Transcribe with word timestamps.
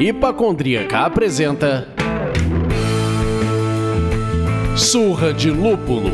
Hipacondríaca 0.00 1.00
apresenta 1.00 1.86
Surra 4.74 5.30
de 5.32 5.50
Lúpulo. 5.50 6.10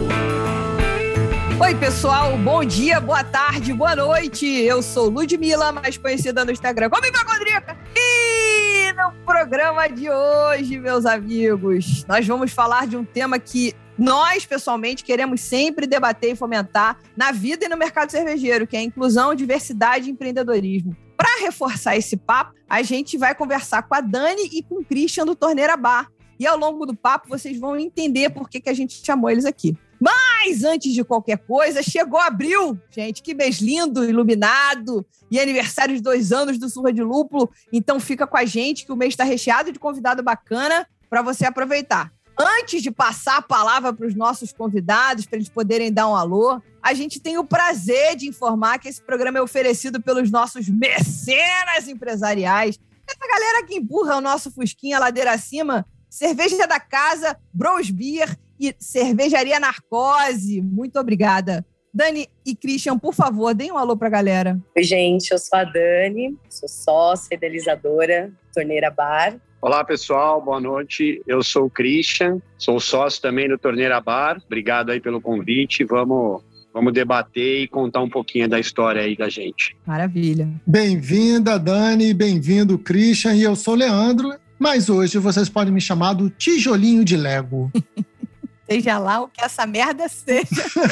Oi, 1.61 1.75
pessoal, 1.77 2.37
bom 2.37 2.65
dia, 2.65 2.99
boa 2.99 3.23
tarde, 3.23 3.73
boa 3.73 3.95
noite. 3.95 4.45
Eu 4.45 4.83
sou 4.83 5.09
Ludmilla, 5.09 5.71
mais 5.71 5.97
conhecida 5.97 6.45
no 6.45 6.51
Instagram 6.51 6.91
como 6.91 7.07
Hipacondríaca. 7.07 7.77
E 7.95 8.93
no 8.93 9.13
programa 9.25 9.89
de 9.89 10.11
hoje, 10.11 10.81
meus 10.81 11.07
amigos, 11.07 12.05
nós 12.09 12.27
vamos 12.27 12.53
falar 12.53 12.89
de 12.89 12.97
um 12.97 13.05
tema 13.05 13.39
que 13.39 13.73
nós, 13.99 14.45
pessoalmente, 14.45 15.05
queremos 15.05 15.41
sempre 15.41 15.87
debater 15.87 16.33
e 16.33 16.37
fomentar 16.37 16.99
na 17.17 17.33
vida 17.33 17.65
e 17.65 17.69
no 17.69 17.77
mercado 17.77 18.11
cervejeiro, 18.11 18.67
que 18.67 18.77
é 18.77 18.81
a 18.81 18.83
inclusão, 18.83 19.35
diversidade 19.35 20.09
e 20.09 20.13
empreendedorismo. 20.13 20.97
Para 21.17 21.41
reforçar 21.41 21.97
esse 21.97 22.17
papo, 22.17 22.55
a 22.69 22.83
gente 22.83 23.17
vai 23.17 23.35
conversar 23.35 23.83
com 23.83 23.95
a 23.95 24.01
Dani 24.01 24.49
e 24.53 24.63
com 24.63 24.81
o 24.81 24.85
Christian 24.85 25.25
do 25.25 25.35
Torneira 25.35 25.77
Bar. 25.77 26.11
E 26.39 26.47
ao 26.47 26.59
longo 26.59 26.85
do 26.85 26.95
papo, 26.95 27.29
vocês 27.29 27.59
vão 27.59 27.79
entender 27.79 28.31
por 28.31 28.51
que, 28.51 28.61
que 28.61 28.69
a 28.69 28.75
gente 28.75 29.03
chamou 29.05 29.31
eles 29.31 29.47
aqui. 29.47 29.75
Mas 29.99 30.63
antes 30.63 30.93
de 30.93 31.03
qualquer 31.03 31.39
coisa, 31.39 31.83
chegou 31.83 32.21
abril, 32.21 32.79
gente. 32.91 33.23
Que 33.23 33.35
mês 33.35 33.61
lindo, 33.61 34.05
iluminado. 34.05 35.07
E 35.31 35.41
aniversário 35.41 35.97
de 35.97 36.03
dois 36.03 36.33
anos 36.33 36.59
do 36.59 36.69
Surra 36.69 36.93
de 36.93 37.03
Lúpulo. 37.03 37.51
Então 37.73 37.99
fica 37.99 38.27
com 38.27 38.37
a 38.37 38.45
gente 38.45 38.85
que 38.85 38.93
o 38.93 38.97
mês 38.97 39.15
está 39.15 39.25
recheado 39.25 39.73
de 39.73 39.79
convidado 39.79 40.23
bacana 40.23 40.87
para 41.09 41.23
você 41.23 41.47
aproveitar. 41.47 42.13
Antes 42.39 42.83
de 42.83 42.91
passar 42.91 43.39
a 43.39 43.43
palavra 43.43 43.93
para 43.93 44.07
os 44.07 44.15
nossos 44.15 44.53
convidados, 44.53 45.25
para 45.25 45.39
eles 45.39 45.49
poderem 45.49 45.91
dar 45.91 46.09
um 46.09 46.15
alô, 46.15 46.61
a 46.83 46.93
gente 46.93 47.19
tem 47.19 47.39
o 47.39 47.45
prazer 47.45 48.15
de 48.15 48.29
informar 48.29 48.79
que 48.79 48.89
esse 48.89 49.01
programa 49.01 49.39
é 49.39 49.43
oferecido 49.43 50.03
pelos 50.03 50.31
nossos 50.31 50.69
mecenas 50.69 51.89
empresariais. 51.89 52.79
Essa 53.09 53.27
galera 53.27 53.67
que 53.67 53.77
empurra 53.77 54.17
o 54.17 54.21
nosso 54.21 54.51
Fusquinha 54.51 54.99
ladeira 54.99 55.33
acima, 55.33 55.87
cerveja 56.11 56.67
da 56.67 56.79
casa, 56.79 57.39
Bros 57.53 57.91
Beer 57.91 58.37
e 58.61 58.75
cervejaria 58.79 59.59
Narcose. 59.59 60.61
Muito 60.61 60.99
obrigada. 60.99 61.65
Dani 61.93 62.29
e 62.45 62.55
Christian, 62.55 62.99
por 62.99 63.15
favor, 63.15 63.55
deem 63.55 63.73
um 63.73 63.79
alô 63.79 63.97
para 63.97 64.09
a 64.09 64.11
galera. 64.11 64.61
Oi, 64.77 64.83
gente, 64.83 65.31
eu 65.31 65.39
sou 65.39 65.59
a 65.59 65.65
Dani, 65.65 66.37
sou 66.51 66.69
sócia 66.69 67.35
idealizadora 67.35 68.31
Torneira 68.53 68.91
Bar. 68.91 69.41
Olá, 69.61 69.83
pessoal, 69.85 70.41
boa 70.41 70.61
noite. 70.61 71.23
Eu 71.27 71.43
sou 71.43 71.65
o 71.67 71.71
Christian, 71.71 72.41
sou 72.59 72.79
sócio 72.79 73.21
também 73.23 73.49
do 73.49 73.59
Torneira 73.59 74.01
Bar. 74.01 74.41
Obrigado 74.45 74.91
aí 74.91 75.01
pelo 75.01 75.21
convite. 75.21 75.85
Vamos 75.85 76.43
Vamos 76.77 76.93
debater 76.93 77.63
e 77.63 77.67
contar 77.67 78.03
um 78.03 78.11
pouquinho 78.11 78.47
da 78.47 78.61
história 78.61 79.01
aí 79.01 79.17
da 79.17 79.31
gente. 79.31 79.75
Maravilha. 79.87 80.47
Bem-vinda, 80.67 81.59
Dani, 81.59 82.13
bem-vindo, 82.13 82.79
Christian, 82.79 83.35
e 83.35 83.45
eu 83.45 83.57
sou 83.57 83.73
o 83.73 83.79
Leandro, 83.79 84.35
mas 84.59 84.91
hoje 84.91 85.17
vocês 85.17 85.49
podem 85.49 85.73
me 85.73 85.81
chamar 85.81 86.13
do 86.13 86.29
tijolinho 86.29 87.03
de 87.03 87.17
Lego. 87.17 87.73
seja 88.69 88.99
lá 88.99 89.23
o 89.23 89.29
que 89.29 89.43
essa 89.43 89.67
merda 89.67 90.07
seja. 90.07 90.45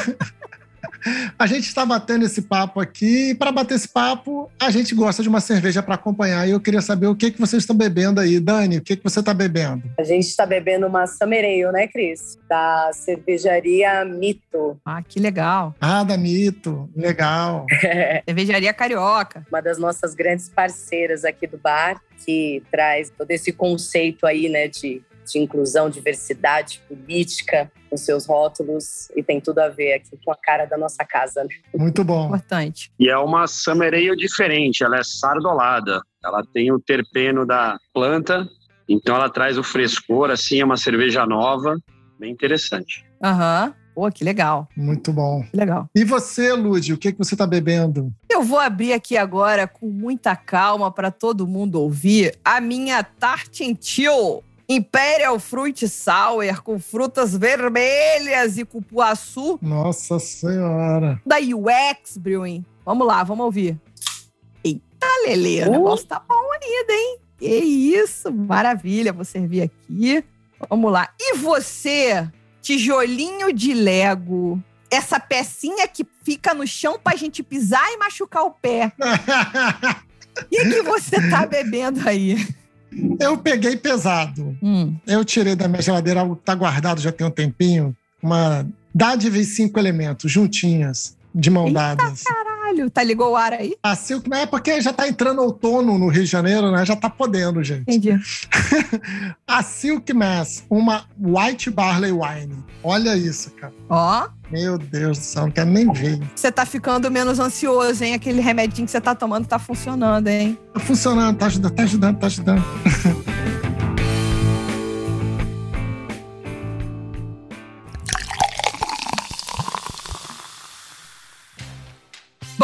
A 1.38 1.47
gente 1.47 1.66
está 1.66 1.84
batendo 1.84 2.24
esse 2.24 2.42
papo 2.42 2.80
aqui 2.80 3.30
e 3.30 3.34
para 3.34 3.52
bater 3.52 3.74
esse 3.74 3.88
papo, 3.88 4.50
a 4.60 4.70
gente 4.70 4.94
gosta 4.94 5.22
de 5.22 5.28
uma 5.28 5.41
cerveja 5.41 5.83
para 5.83 5.94
acompanhar. 5.94 6.47
E 6.48 6.52
eu 6.52 6.60
queria 6.60 6.80
saber 6.80 7.06
o 7.06 7.14
que, 7.14 7.30
que 7.30 7.41
vocês 7.41 7.62
estão 7.62 7.77
bebendo 7.77 8.20
aí. 8.20 8.41
Dani, 8.41 8.78
o 8.78 8.83
que, 8.83 8.97
que 8.97 9.05
você 9.05 9.20
está 9.20 9.34
bebendo? 9.34 9.82
A 9.98 10.05
gente 10.05 10.27
está 10.27 10.47
bebendo 10.47 10.86
uma 10.86 11.06
Summer 11.06 11.44
Ale, 11.44 11.72
né, 11.72 11.86
Cris? 11.86 12.38
Da 12.48 12.91
cervejaria 12.92 14.05
Mito. 14.05 14.78
Ah, 14.84 15.02
que 15.02 15.20
legal. 15.20 15.75
Ah, 15.80 16.05
da 16.05 16.16
Mito. 16.16 16.88
Legal. 16.97 17.66
cervejaria 18.27 18.72
Carioca. 18.72 19.47
Uma 19.50 19.60
das 19.60 19.78
nossas 19.78 20.14
grandes 20.14 20.48
parceiras 20.48 21.25
aqui 21.25 21.47
do 21.47 21.58
bar, 21.58 22.00
que 22.25 22.62
traz 22.71 23.10
todo 23.10 23.31
esse 23.31 23.53
conceito 23.53 24.26
aí, 24.26 24.48
né, 24.48 24.69
de 24.69 25.03
de 25.32 25.38
inclusão, 25.38 25.90
diversidade 25.90 26.80
política 26.88 27.70
nos 27.90 28.02
seus 28.02 28.26
rótulos 28.26 29.10
e 29.16 29.22
tem 29.22 29.40
tudo 29.40 29.60
a 29.60 29.68
ver 29.68 29.94
aqui 29.94 30.18
com 30.24 30.32
a 30.32 30.36
cara 30.36 30.64
da 30.64 30.76
nossa 30.76 31.04
casa. 31.04 31.44
Né? 31.44 31.50
Muito 31.74 32.02
bom. 32.02 32.26
Importante. 32.26 32.92
E 32.98 33.08
é 33.08 33.16
uma 33.16 33.46
Summer 33.46 33.94
Ale 33.94 34.16
diferente, 34.16 34.82
ela 34.82 34.98
é 34.98 35.02
sardolada. 35.04 36.00
Ela 36.24 36.42
tem 36.52 36.72
o 36.72 36.80
terpeno 36.80 37.46
da 37.46 37.78
planta, 37.92 38.48
então 38.88 39.14
ela 39.14 39.28
traz 39.28 39.58
o 39.58 39.62
frescor, 39.62 40.30
assim, 40.30 40.60
é 40.60 40.64
uma 40.64 40.76
cerveja 40.76 41.26
nova, 41.26 41.76
bem 42.18 42.32
interessante. 42.32 43.04
Aham. 43.22 43.66
Uhum. 43.66 43.84
Pô, 43.94 44.10
que 44.10 44.24
legal. 44.24 44.68
Muito 44.76 45.12
bom. 45.12 45.44
Que 45.48 45.56
legal. 45.56 45.86
E 45.94 46.04
você, 46.04 46.52
Lud, 46.52 46.92
o 46.92 46.98
que, 46.98 47.12
que 47.12 47.18
você 47.18 47.36
está 47.36 47.46
bebendo? 47.46 48.12
Eu 48.28 48.42
vou 48.42 48.58
abrir 48.58 48.92
aqui 48.92 49.16
agora 49.16 49.68
com 49.68 49.86
muita 49.86 50.34
calma 50.34 50.91
para 50.91 51.12
todo 51.12 51.46
mundo 51.46 51.80
ouvir 51.80 52.36
a 52.44 52.60
minha 52.60 53.04
Tartintil 53.04 54.42
Imperial 54.69 55.38
Fruit 55.38 55.88
Sour 55.88 56.62
com 56.62 56.78
frutas 56.78 57.36
vermelhas 57.36 58.56
e 58.56 58.64
cupuaçu. 58.64 59.58
Nossa 59.60 60.19
Senhora. 60.19 61.20
Da 61.25 61.36
UX 61.36 62.16
Brewing. 62.16 62.64
Vamos 62.84 63.06
lá, 63.06 63.22
vamos 63.22 63.44
ouvir. 63.44 63.78
Eita, 64.62 65.06
Lele, 65.26 65.62
uh. 65.62 65.69
o 65.69 65.70
negócio 65.72 66.06
tá 66.06 66.22
bom 66.26 66.34
unido, 66.34 66.91
hein? 66.91 67.19
Que 67.38 67.47
isso, 67.47 68.32
maravilha. 68.32 69.12
Vou 69.12 69.24
servir 69.24 69.62
aqui. 69.62 70.24
Vamos 70.69 70.91
lá. 70.91 71.10
E 71.20 71.36
você, 71.36 72.26
tijolinho 72.62 73.53
de 73.53 73.74
Lego, 73.74 74.62
essa 74.91 75.20
pecinha 75.20 75.86
que 75.86 76.06
fica 76.22 76.54
no 76.54 76.66
chão 76.66 76.98
pra 77.03 77.16
gente 77.16 77.42
pisar 77.42 77.86
e 77.92 77.98
machucar 77.98 78.44
o 78.44 78.50
pé. 78.50 78.92
O 78.97 80.44
que, 80.48 80.64
que 80.64 80.82
você 80.82 81.28
tá 81.28 81.44
bebendo 81.44 82.08
aí? 82.08 82.36
Eu 83.21 83.38
peguei 83.38 83.77
pesado. 83.77 84.56
Hum. 84.62 84.94
Eu 85.06 85.25
tirei 85.25 85.55
da 85.55 85.69
minha 85.69 85.82
geladeira, 85.82 86.21
tá 86.44 86.55
guardado 86.55 87.00
já 87.00 87.12
tem 87.12 87.27
um 87.27 87.31
tempinho, 87.31 87.97
uma 88.22 88.66
dádiva 88.94 89.38
e 89.38 89.44
cinco 89.44 89.78
elementos, 89.78 90.31
juntinhas, 90.31 91.16
de 91.34 91.50
mão 91.50 91.66
Eita 91.66 91.78
dadas. 91.97 92.22
Caralho, 92.74 92.90
tá 92.90 93.02
ligou 93.02 93.32
o 93.32 93.36
ar 93.36 93.52
aí? 93.52 93.74
A 93.82 93.94
Silk, 93.94 94.28
é 94.32 94.46
porque 94.46 94.80
já 94.80 94.92
tá 94.92 95.08
entrando 95.08 95.40
outono 95.40 95.96
no 95.96 96.08
Rio 96.08 96.24
de 96.24 96.30
Janeiro, 96.30 96.70
né? 96.70 96.84
Já 96.84 96.96
tá 96.96 97.08
podendo, 97.08 97.62
gente. 97.62 97.82
Entendi. 97.82 98.18
a 99.46 99.62
Silk 99.62 100.12
Mass, 100.12 100.64
uma 100.68 101.04
White 101.18 101.70
Barley 101.70 102.12
Wine. 102.12 102.64
Olha 102.82 103.16
isso, 103.16 103.50
cara. 103.52 103.72
Ó. 103.88 104.28
Meu 104.50 104.76
Deus 104.76 105.18
do 105.18 105.24
céu, 105.24 105.42
não 105.44 105.50
quero 105.50 105.70
nem 105.70 105.90
ver. 105.92 106.20
Você 106.34 106.50
tá 106.50 106.66
ficando 106.66 107.10
menos 107.10 107.38
ansioso, 107.38 108.04
hein? 108.04 108.14
Aquele 108.14 108.40
remedinho 108.40 108.86
que 108.86 108.91
você 108.91 109.00
tá 109.00 109.14
tomando 109.14 109.46
tá 109.46 109.58
funcionando, 109.58 110.28
hein? 110.28 110.58
Tá 110.72 110.80
funcionando, 110.80 111.36
tá 111.38 111.46
ajudando, 111.46 111.74
tá 111.74 111.82
ajudando, 111.82 112.18
tá 112.18 112.26
ajudando. 112.26 112.64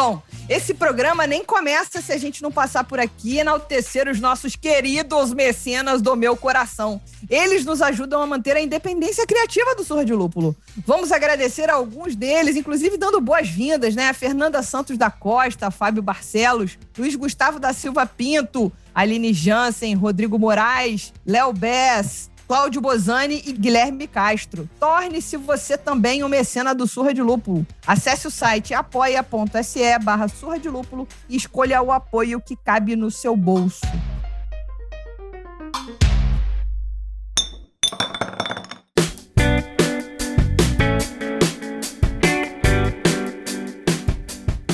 Bom, 0.03 0.23
esse 0.49 0.73
programa 0.73 1.27
nem 1.27 1.45
começa 1.45 2.01
se 2.01 2.11
a 2.11 2.17
gente 2.17 2.43
não 2.43 2.51
passar 2.51 2.85
por 2.85 2.99
aqui 2.99 3.35
e 3.35 3.41
enaltecer 3.41 4.09
os 4.09 4.19
nossos 4.19 4.57
queridos 4.57 5.35
mecenas 5.35 6.01
do 6.01 6.17
meu 6.17 6.35
coração. 6.39 6.99
Eles 7.29 7.67
nos 7.67 7.83
ajudam 7.83 8.23
a 8.23 8.27
manter 8.27 8.57
a 8.57 8.63
independência 8.63 9.27
criativa 9.27 9.75
do 9.75 9.85
Surra 9.85 10.03
de 10.03 10.15
Lúpulo. 10.15 10.57
Vamos 10.87 11.13
agradecer 11.13 11.69
a 11.69 11.75
alguns 11.75 12.17
deles, 12.17 12.57
inclusive 12.57 12.97
dando 12.97 13.21
boas-vindas, 13.21 13.95
né? 13.95 14.09
A 14.09 14.15
Fernanda 14.15 14.63
Santos 14.63 14.97
da 14.97 15.11
Costa, 15.11 15.71
Fábio 15.71 16.03
Barcelos, 16.03 16.79
Luiz 16.97 17.15
Gustavo 17.15 17.61
da 17.61 17.75
Silva 17.75 18.07
Pinto, 18.07 18.73
Aline 18.95 19.35
Jansen, 19.35 19.95
Rodrigo 19.95 20.39
Moraes, 20.39 21.13
Léo 21.27 21.53
Bess, 21.53 22.30
Cláudio 22.51 22.81
Bozani 22.81 23.45
e 23.47 23.53
Guilherme 23.53 24.09
Castro. 24.09 24.69
Torne-se 24.81 25.37
você 25.37 25.79
também 25.79 26.25
um 26.25 26.29
mecena 26.29 26.75
do 26.75 26.85
Surra 26.85 27.15
de 27.15 27.23
Lúpulo. 27.23 27.65
Acesse 27.87 28.27
o 28.27 28.31
site 28.31 28.75
apoia.se 28.75 29.99
barra 30.01 30.27
Surra 30.27 30.59
de 30.59 30.69
Lúpulo 30.69 31.07
e 31.29 31.37
escolha 31.37 31.81
o 31.81 31.93
apoio 31.93 32.41
que 32.41 32.57
cabe 32.57 32.97
no 32.97 33.09
seu 33.09 33.37
bolso. 33.37 33.87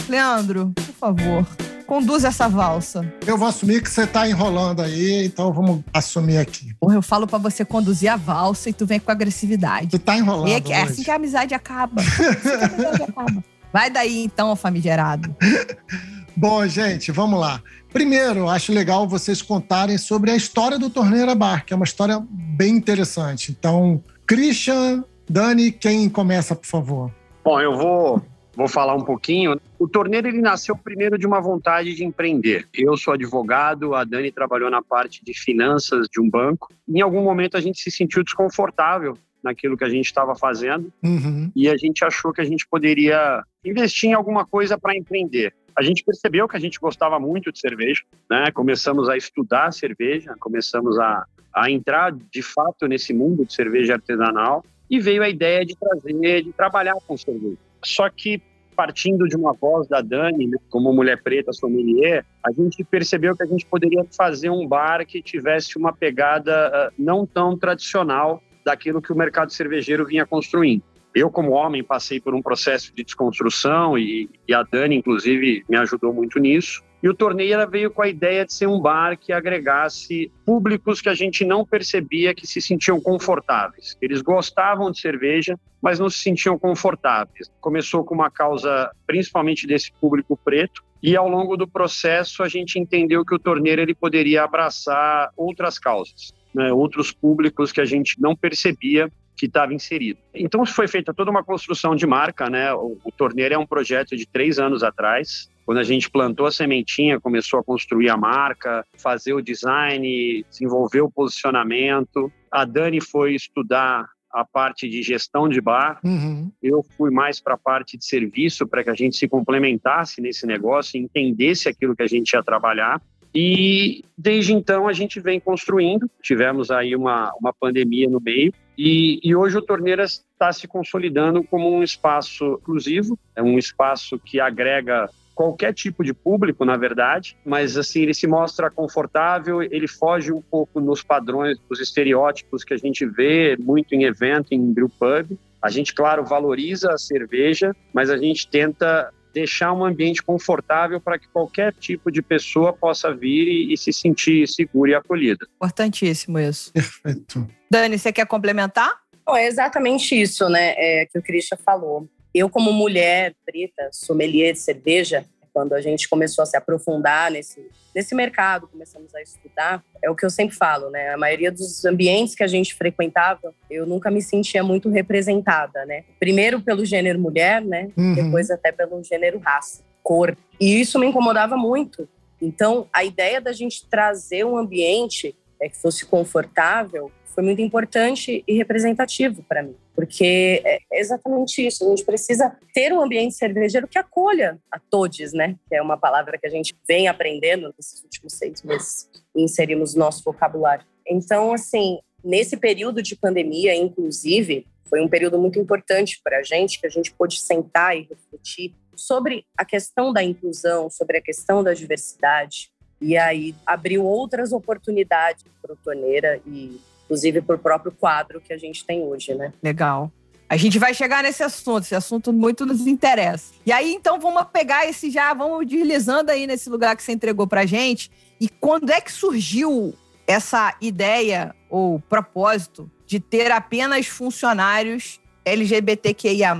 Leandro, 0.09 0.73
por 0.75 0.95
favor, 0.95 1.47
conduz 1.87 2.25
essa 2.25 2.49
valsa. 2.49 3.13
Eu 3.27 3.39
vou 3.39 3.49
assumir 3.49 3.83
que 3.83 3.91
você 3.91 4.07
tá 4.07 4.29
enrolando 4.29 4.83
aí, 4.83 5.25
então 5.25 5.53
vamos 5.53 5.83
assumir 5.93 6.39
aqui. 6.39 6.75
Porra, 6.81 6.97
eu 6.97 7.03
falo 7.03 7.27
para 7.27 7.39
você 7.39 7.65
conduzir 7.65 8.11
a 8.11 8.17
valsa 8.17 8.71
e 8.71 8.73
tu 8.73 8.85
vem 8.85 8.99
com 8.99 9.11
agressividade. 9.11 9.89
Tu 9.89 9.99
tá 9.99 10.17
enrolando. 10.17 10.49
É, 10.49 10.73
é 10.73 10.83
assim 10.83 11.03
que 11.03 11.11
a 11.11 11.15
amizade 11.15 11.55
acaba. 11.55 12.03
É 12.03 12.05
assim 12.05 12.43
que 12.43 12.49
a 12.49 12.67
amizade 12.67 13.03
acaba. 13.09 13.45
Vai 13.73 13.91
daí 13.91 14.25
então, 14.25 14.55
famigerado. 14.57 15.35
Bom, 16.37 16.67
gente, 16.67 17.11
vamos 17.11 17.41
lá. 17.41 17.63
Primeiro, 17.93 18.49
acho 18.49 18.73
legal 18.73 19.09
vocês 19.09 19.41
contarem 19.41 19.97
sobre 19.97 20.31
a 20.31 20.37
história 20.37 20.79
do 20.79 20.91
Torneira 20.91 21.35
Bar, 21.35 21.65
que 21.65 21.73
é 21.73 21.77
uma 21.77 21.85
história 21.85 22.23
bem 22.31 22.77
interessante. 22.77 23.51
Então, 23.53 24.03
Christian 24.27 25.03
Dani, 25.29 25.73
quem 25.73 26.09
começa, 26.09 26.55
por 26.55 26.67
favor? 26.67 27.11
Bom, 27.43 27.61
eu 27.61 27.77
vou 27.77 28.23
vou 28.57 28.67
falar 28.67 28.95
um 28.95 29.03
pouquinho. 29.05 29.61
O 29.79 29.87
torneiro 29.87 30.27
ele 30.27 30.41
nasceu 30.41 30.77
primeiro 30.77 31.19
de 31.19 31.27
uma 31.27 31.41
vontade 31.41 31.95
de 31.95 32.05
empreender. 32.05 32.67
Eu 32.73 32.97
sou 32.97 33.13
advogado, 33.15 33.95
a 33.95 34.03
Dani 34.03 34.33
trabalhou 34.33 34.71
na 34.71 34.83
parte 34.83 35.23
de 35.23 35.39
finanças 35.39 36.09
de 36.11 36.21
um 36.21 36.29
banco. 36.29 36.73
Em 36.89 37.01
algum 37.03 37.23
momento 37.23 37.57
a 37.57 37.61
gente 37.61 37.79
se 37.81 37.91
sentiu 37.91 38.25
desconfortável 38.25 39.17
naquilo 39.45 39.77
que 39.77 39.85
a 39.85 39.89
gente 39.89 40.07
estava 40.07 40.35
fazendo 40.35 40.93
Uhum. 41.05 41.53
e 41.55 41.69
a 41.69 41.77
gente 41.77 42.05
achou 42.05 42.33
que 42.33 42.41
a 42.41 42.45
gente 42.45 42.67
poderia 42.69 43.45
investir 43.65 44.11
em 44.11 44.15
alguma 44.15 44.45
coisa 44.45 44.77
para 44.77 44.97
empreender. 44.97 45.55
A 45.79 45.83
gente 45.83 46.03
percebeu 46.03 46.49
que 46.49 46.57
a 46.57 46.61
gente 46.61 46.81
gostava 46.81 47.21
muito 47.21 47.53
de 47.53 47.61
cerveja, 47.61 48.03
né? 48.31 48.51
Começamos 48.51 49.09
a 49.09 49.17
estudar 49.17 49.73
cerveja, 49.73 50.35
começamos 50.41 50.99
a, 50.99 51.25
a 51.55 51.71
entrar 51.71 52.13
de 52.13 52.43
fato 52.43 52.89
nesse 52.89 53.13
mundo 53.13 53.45
de 53.45 53.53
cerveja 53.53 53.93
artesanal 53.95 54.65
e 54.89 54.99
veio 54.99 55.23
a 55.23 55.29
ideia 55.29 55.65
de 55.65 55.77
trazer, 55.77 56.43
de 56.43 56.53
trabalhar 56.53 56.95
com 57.07 57.17
cerveja. 57.17 57.59
Só 57.85 58.09
que 58.11 58.41
partindo 58.77 59.27
de 59.27 59.35
uma 59.35 59.55
voz 59.55 59.89
da 59.89 60.03
Dani, 60.03 60.47
né, 60.47 60.59
como 60.69 60.93
mulher 60.93 61.23
preta 61.23 61.53
sommelier, 61.53 62.25
a 62.45 62.53
gente 62.53 62.85
percebeu 62.85 63.35
que 63.35 63.43
a 63.43 63.47
gente 63.47 63.65
poderia 63.65 64.05
fazer 64.15 64.51
um 64.51 64.69
bar 64.69 65.05
que 65.07 65.23
tivesse 65.23 65.79
uma 65.79 65.95
pegada 65.95 66.69
uh, 66.69 66.95
não 66.99 67.27
tão 67.27 67.57
tradicional 67.57 68.43
daquilo 68.65 69.01
que 69.01 69.13
o 69.13 69.17
mercado 69.17 69.51
cervejeiro 69.51 70.05
vinha 70.05 70.27
construindo. 70.27 70.83
Eu, 71.15 71.31
como 71.31 71.53
homem, 71.53 71.83
passei 71.83 72.21
por 72.21 72.35
um 72.35 72.43
processo 72.43 72.95
de 72.95 73.03
desconstrução 73.03 73.97
e, 73.97 74.29
e 74.47 74.53
a 74.53 74.63
Dani, 74.63 74.97
inclusive, 74.97 75.65
me 75.67 75.79
ajudou 75.79 76.13
muito 76.13 76.39
nisso. 76.39 76.85
E 77.03 77.09
o 77.09 77.15
Torneira 77.15 77.67
veio 77.67 77.91
com 77.91 78.03
a 78.03 78.09
ideia 78.09 78.45
de 78.45 78.53
ser 78.53 78.67
um 78.67 78.81
bar 78.81 79.19
que 79.19 79.33
agregasse 79.33 80.33
públicos 80.45 81.01
que 81.01 81.09
a 81.09 81.15
gente 81.15 81.45
não 81.45 81.65
percebia 81.65 82.35
que 82.35 82.47
se 82.47 82.61
sentiam 82.61 83.01
confortáveis. 83.01 83.97
Eles 84.01 84.23
gostavam 84.23 84.91
de 84.91 84.99
cerveja, 84.99 85.59
mas 85.81 85.99
não 85.99 86.09
se 86.09 86.19
sentiam 86.19 86.59
confortáveis. 86.59 87.51
Começou 87.61 88.03
com 88.03 88.15
uma 88.15 88.31
causa 88.31 88.91
principalmente 89.07 89.67
desse 89.67 89.93
público 90.01 90.39
preto, 90.43 90.83
e 91.03 91.15
ao 91.15 91.29
longo 91.29 91.57
do 91.57 91.69
processo 91.69 92.43
a 92.43 92.49
gente 92.49 92.79
entendeu 92.79 93.25
que 93.25 93.35
o 93.35 93.39
Torneira 93.39 93.83
ele 93.83 93.95
poderia 93.95 94.43
abraçar 94.43 95.31
outras 95.37 95.79
causas, 95.79 96.33
né? 96.55 96.73
outros 96.73 97.13
públicos 97.13 97.71
que 97.71 97.81
a 97.81 97.85
gente 97.85 98.21
não 98.21 98.35
percebia 98.35 99.11
que 99.37 99.47
estava 99.47 99.75
inserido. 99.75 100.19
Então 100.35 100.65
foi 100.65 100.89
feita 100.89 101.13
toda 101.13 101.31
uma 101.31 101.45
construção 101.45 101.95
de 101.95 102.07
marca, 102.07 102.49
né? 102.49 102.73
O, 102.73 102.99
o 103.05 103.13
Torneira 103.13 103.55
é 103.55 103.59
um 103.59 103.67
projeto 103.67 104.17
de 104.17 104.27
três 104.27 104.59
anos 104.59 104.83
atrás, 104.83 105.51
quando 105.67 105.79
a 105.79 105.85
gente 105.85 106.09
plantou 106.09 106.47
a 106.47 106.53
sementinha, 106.53 107.21
começou 107.21 107.59
a 107.59 107.65
construir 107.65 108.09
a 108.09 108.17
marca, 108.17 108.87
fazer 108.97 109.33
o 109.33 109.43
design, 109.43 110.45
desenvolver 110.49 111.01
o 111.01 111.11
posicionamento. 111.11 112.33
A 112.51 112.65
Dani 112.65 113.01
foi 113.01 113.35
estudar 113.35 114.07
a 114.31 114.45
parte 114.45 114.89
de 114.89 115.03
gestão 115.03 115.49
de 115.49 115.61
bar. 115.61 115.99
Uhum. 116.05 116.53
Eu 116.63 116.85
fui 116.97 117.11
mais 117.11 117.41
para 117.41 117.55
a 117.55 117.59
parte 117.59 117.99
de 117.99 118.05
serviço, 118.05 118.67
para 118.67 118.85
que 118.85 118.91
a 118.91 118.95
gente 118.95 119.17
se 119.17 119.27
complementasse 119.27 120.21
nesse 120.21 120.47
negócio, 120.47 121.01
entendesse 121.01 121.69
aquilo 121.69 121.97
que 121.97 122.03
a 122.03 122.07
gente 122.07 122.33
ia 122.33 122.43
trabalhar. 122.45 123.03
E 123.39 124.03
desde 124.17 124.55
então 124.55 124.89
a 124.89 124.95
gente 124.95 125.21
vem 125.21 125.39
construindo. 125.39 126.11
Tivemos 126.23 126.71
aí 126.71 126.97
uma, 126.97 127.31
uma 127.39 127.53
pandemia 127.53 128.09
no 128.09 128.19
meio. 128.19 128.51
E, 128.79 129.21
e 129.23 129.37
hoje 129.37 129.59
o 129.59 129.63
Torneiras 129.63 130.25
está 130.33 130.51
se 130.55 130.67
consolidando 130.67 131.45
como 131.45 131.71
um 131.71 131.83
espaço 131.83 132.59
inclusivo, 132.63 133.19
é 133.35 133.43
um 133.43 133.59
espaço 133.59 134.19
que 134.19 134.41
agrega 134.41 135.11
qualquer 135.35 135.75
tipo 135.75 136.03
de 136.03 136.15
público, 136.15 136.65
na 136.65 136.79
verdade, 136.79 137.37
mas 137.45 137.77
assim 137.77 138.03
ele 138.03 138.15
se 138.15 138.27
mostra 138.27 138.71
confortável, 138.71 139.63
ele 139.63 139.87
foge 139.87 140.33
um 140.33 140.41
pouco 140.41 140.81
nos 140.81 141.03
padrões, 141.03 141.59
dos 141.69 141.79
estereótipos 141.79 142.65
que 142.65 142.73
a 142.73 142.79
gente 142.79 143.05
vê 143.05 143.55
muito 143.59 143.95
em 143.95 144.05
evento, 144.05 144.53
em 144.53 144.73
brew 144.73 144.89
pub. 144.89 145.39
A 145.61 145.69
gente, 145.69 145.93
claro, 145.95 146.25
valoriza 146.25 146.91
a 146.91 146.97
cerveja, 146.97 147.77
mas 147.93 148.09
a 148.09 148.17
gente 148.17 148.49
tenta 148.49 149.13
deixar 149.37 149.71
um 149.75 149.85
ambiente 149.85 150.23
confortável 150.23 150.99
para 150.99 151.19
que 151.19 151.29
qualquer 151.29 151.75
tipo 151.75 152.11
de 152.11 152.23
pessoa 152.23 152.73
possa 152.73 153.15
vir 153.15 153.47
e, 153.47 153.75
e 153.75 153.77
se 153.77 153.93
sentir 153.93 154.49
segura 154.49 154.93
e 154.93 154.95
acolhida. 154.95 155.47
Importantíssimo 155.57 156.39
isso. 156.39 156.73
Perfeito. 156.73 157.47
Dani, 157.71 157.99
você 157.99 158.11
quer 158.11 158.27
complementar? 158.27 158.91
Bom, 159.27 159.37
é 159.37 159.47
exatamente 159.47 160.19
isso, 160.19 160.49
né, 160.49 160.75
é, 160.79 161.07
que 161.07 161.19
o 161.19 161.23
Christian 161.23 161.59
falou. 161.59 162.09
Eu, 162.35 162.49
como 162.49 162.73
mulher 162.73 163.35
preta, 163.45 163.91
sommelier 163.93 164.55
de 164.55 164.59
cerveja, 164.59 165.27
quando 165.57 165.73
a 165.73 165.81
gente 165.81 166.07
começou 166.07 166.43
a 166.43 166.47
se 166.47 166.55
aprofundar 166.55 167.31
nesse, 167.31 167.67
nesse 167.95 168.15
mercado, 168.15 168.69
começamos 168.69 169.15
a 169.15 169.23
estudar, 169.23 169.83
é 170.05 170.11
o 170.11 170.15
que 170.15 170.23
eu 170.23 170.29
sempre 170.29 170.55
falo, 170.55 170.91
né? 170.91 171.15
A 171.15 171.17
maioria 171.17 171.51
dos 171.51 171.83
ambientes 171.87 172.35
que 172.35 172.45
a 172.45 172.47
gente 172.47 172.75
frequentava, 172.75 173.55
eu 173.71 173.87
nunca 173.87 174.11
me 174.11 174.21
sentia 174.21 174.63
muito 174.63 174.91
representada, 174.91 175.87
né? 175.87 176.05
Primeiro 176.21 176.61
pelo 176.61 176.85
gênero 176.85 177.19
mulher, 177.19 177.63
né? 177.63 177.89
Uhum. 177.97 178.15
Depois 178.15 178.51
até 178.51 178.71
pelo 178.71 179.03
gênero 179.03 179.39
raça, 179.39 179.83
cor. 180.03 180.37
E 180.61 180.79
isso 180.79 180.99
me 180.99 181.07
incomodava 181.07 181.57
muito. 181.57 182.07
Então, 182.39 182.87
a 182.93 183.03
ideia 183.03 183.41
da 183.41 183.55
gente 183.55 183.89
trazer 183.89 184.45
um 184.45 184.59
ambiente 184.59 185.35
é, 185.59 185.71
que 185.71 185.77
fosse 185.79 186.05
confortável 186.05 187.11
foi 187.35 187.43
muito 187.43 187.63
importante 187.63 188.45
e 188.47 188.59
representativo 188.59 189.43
para 189.49 189.63
mim, 189.63 189.75
porque 189.97 190.63
é 190.63 190.81
exatamente 190.93 191.67
isso. 191.67 191.83
A 191.83 191.89
gente 191.89 192.05
precisa 192.05 192.55
ter 192.75 192.93
um 192.93 193.03
ambiente 193.03 193.35
cervejeiro 193.35 193.89
que 193.89 193.99
acolha 193.99 194.61
a 194.71 194.79
todos, 194.79 195.33
né? 195.33 195.57
Que 195.67 195.77
é 195.77 195.81
uma 195.83 195.97
palavra 195.97 196.37
que 196.39 196.47
a 196.47 196.51
gente 196.51 196.77
vem 196.87 197.09
aprendendo 197.09 197.75
nesses 197.77 198.03
últimos 198.03 198.35
seis 198.35 198.63
meses 198.63 199.09
e 199.35 199.43
inserimos 199.43 199.95
no 199.95 200.01
nosso 200.01 200.23
vocabulário. 200.23 200.85
Então, 201.09 201.51
assim, 201.51 201.99
nesse 202.23 202.59
período 202.59 203.03
de 203.03 203.17
pandemia, 203.17 203.75
inclusive, 203.75 204.67
foi 204.85 205.01
um 205.01 205.09
período 205.09 205.39
muito 205.39 205.59
importante 205.59 206.21
para 206.23 206.39
a 206.39 206.43
gente, 206.43 206.79
que 206.79 206.87
a 206.87 206.91
gente 206.91 207.11
pôde 207.13 207.41
sentar 207.41 207.97
e 207.97 208.03
refletir 208.03 208.75
sobre 208.95 209.47
a 209.57 209.65
questão 209.65 210.13
da 210.13 210.23
inclusão, 210.23 210.91
sobre 210.91 211.17
a 211.17 211.23
questão 211.23 211.65
da 211.65 211.73
diversidade. 211.73 212.71
E 213.01 213.17
aí 213.17 213.55
abriu 213.65 214.05
outras 214.05 214.53
oportunidades 214.53 215.43
para 215.63 215.73
o 215.73 215.77
Torneira 215.77 216.39
e 216.47 216.79
inclusive 217.07 217.41
por 217.41 217.59
próprio 217.59 217.93
quadro 217.93 218.41
que 218.41 218.53
a 218.53 218.59
gente 218.59 218.85
tem 218.85 219.03
hoje, 219.03 219.35
né? 219.35 219.53
Legal. 219.63 220.13
A 220.49 220.57
gente 220.57 220.79
vai 220.79 220.95
chegar 220.95 221.25
nesse 221.25 221.43
assunto, 221.43 221.83
esse 221.83 221.95
assunto 221.95 222.33
muito 222.33 222.65
nos 222.65 222.87
interessa. 222.87 223.53
E 223.65 223.73
aí, 223.73 223.93
então, 223.93 224.21
vamos 224.21 224.45
pegar 224.53 224.87
esse 224.87 225.11
já, 225.11 225.35
vamos 225.35 225.67
deslizando 225.67 226.31
aí 226.31 226.47
nesse 226.47 226.71
lugar 226.71 226.97
que 226.97 227.03
você 227.03 227.13
entregou 227.13 227.49
pra 227.49 227.67
gente. 227.67 228.11
E 228.41 228.49
quando 228.49 228.91
é 228.91 229.01
que 229.01 229.11
surgiu 229.11 229.93
essa 230.27 230.77
ideia 230.81 231.55
ou 231.69 231.99
propósito 231.99 232.89
de 233.07 233.19
ter 233.19 233.51
apenas 233.51 234.07
funcionários 234.07 235.21
LGBTQIA+, 235.47 236.55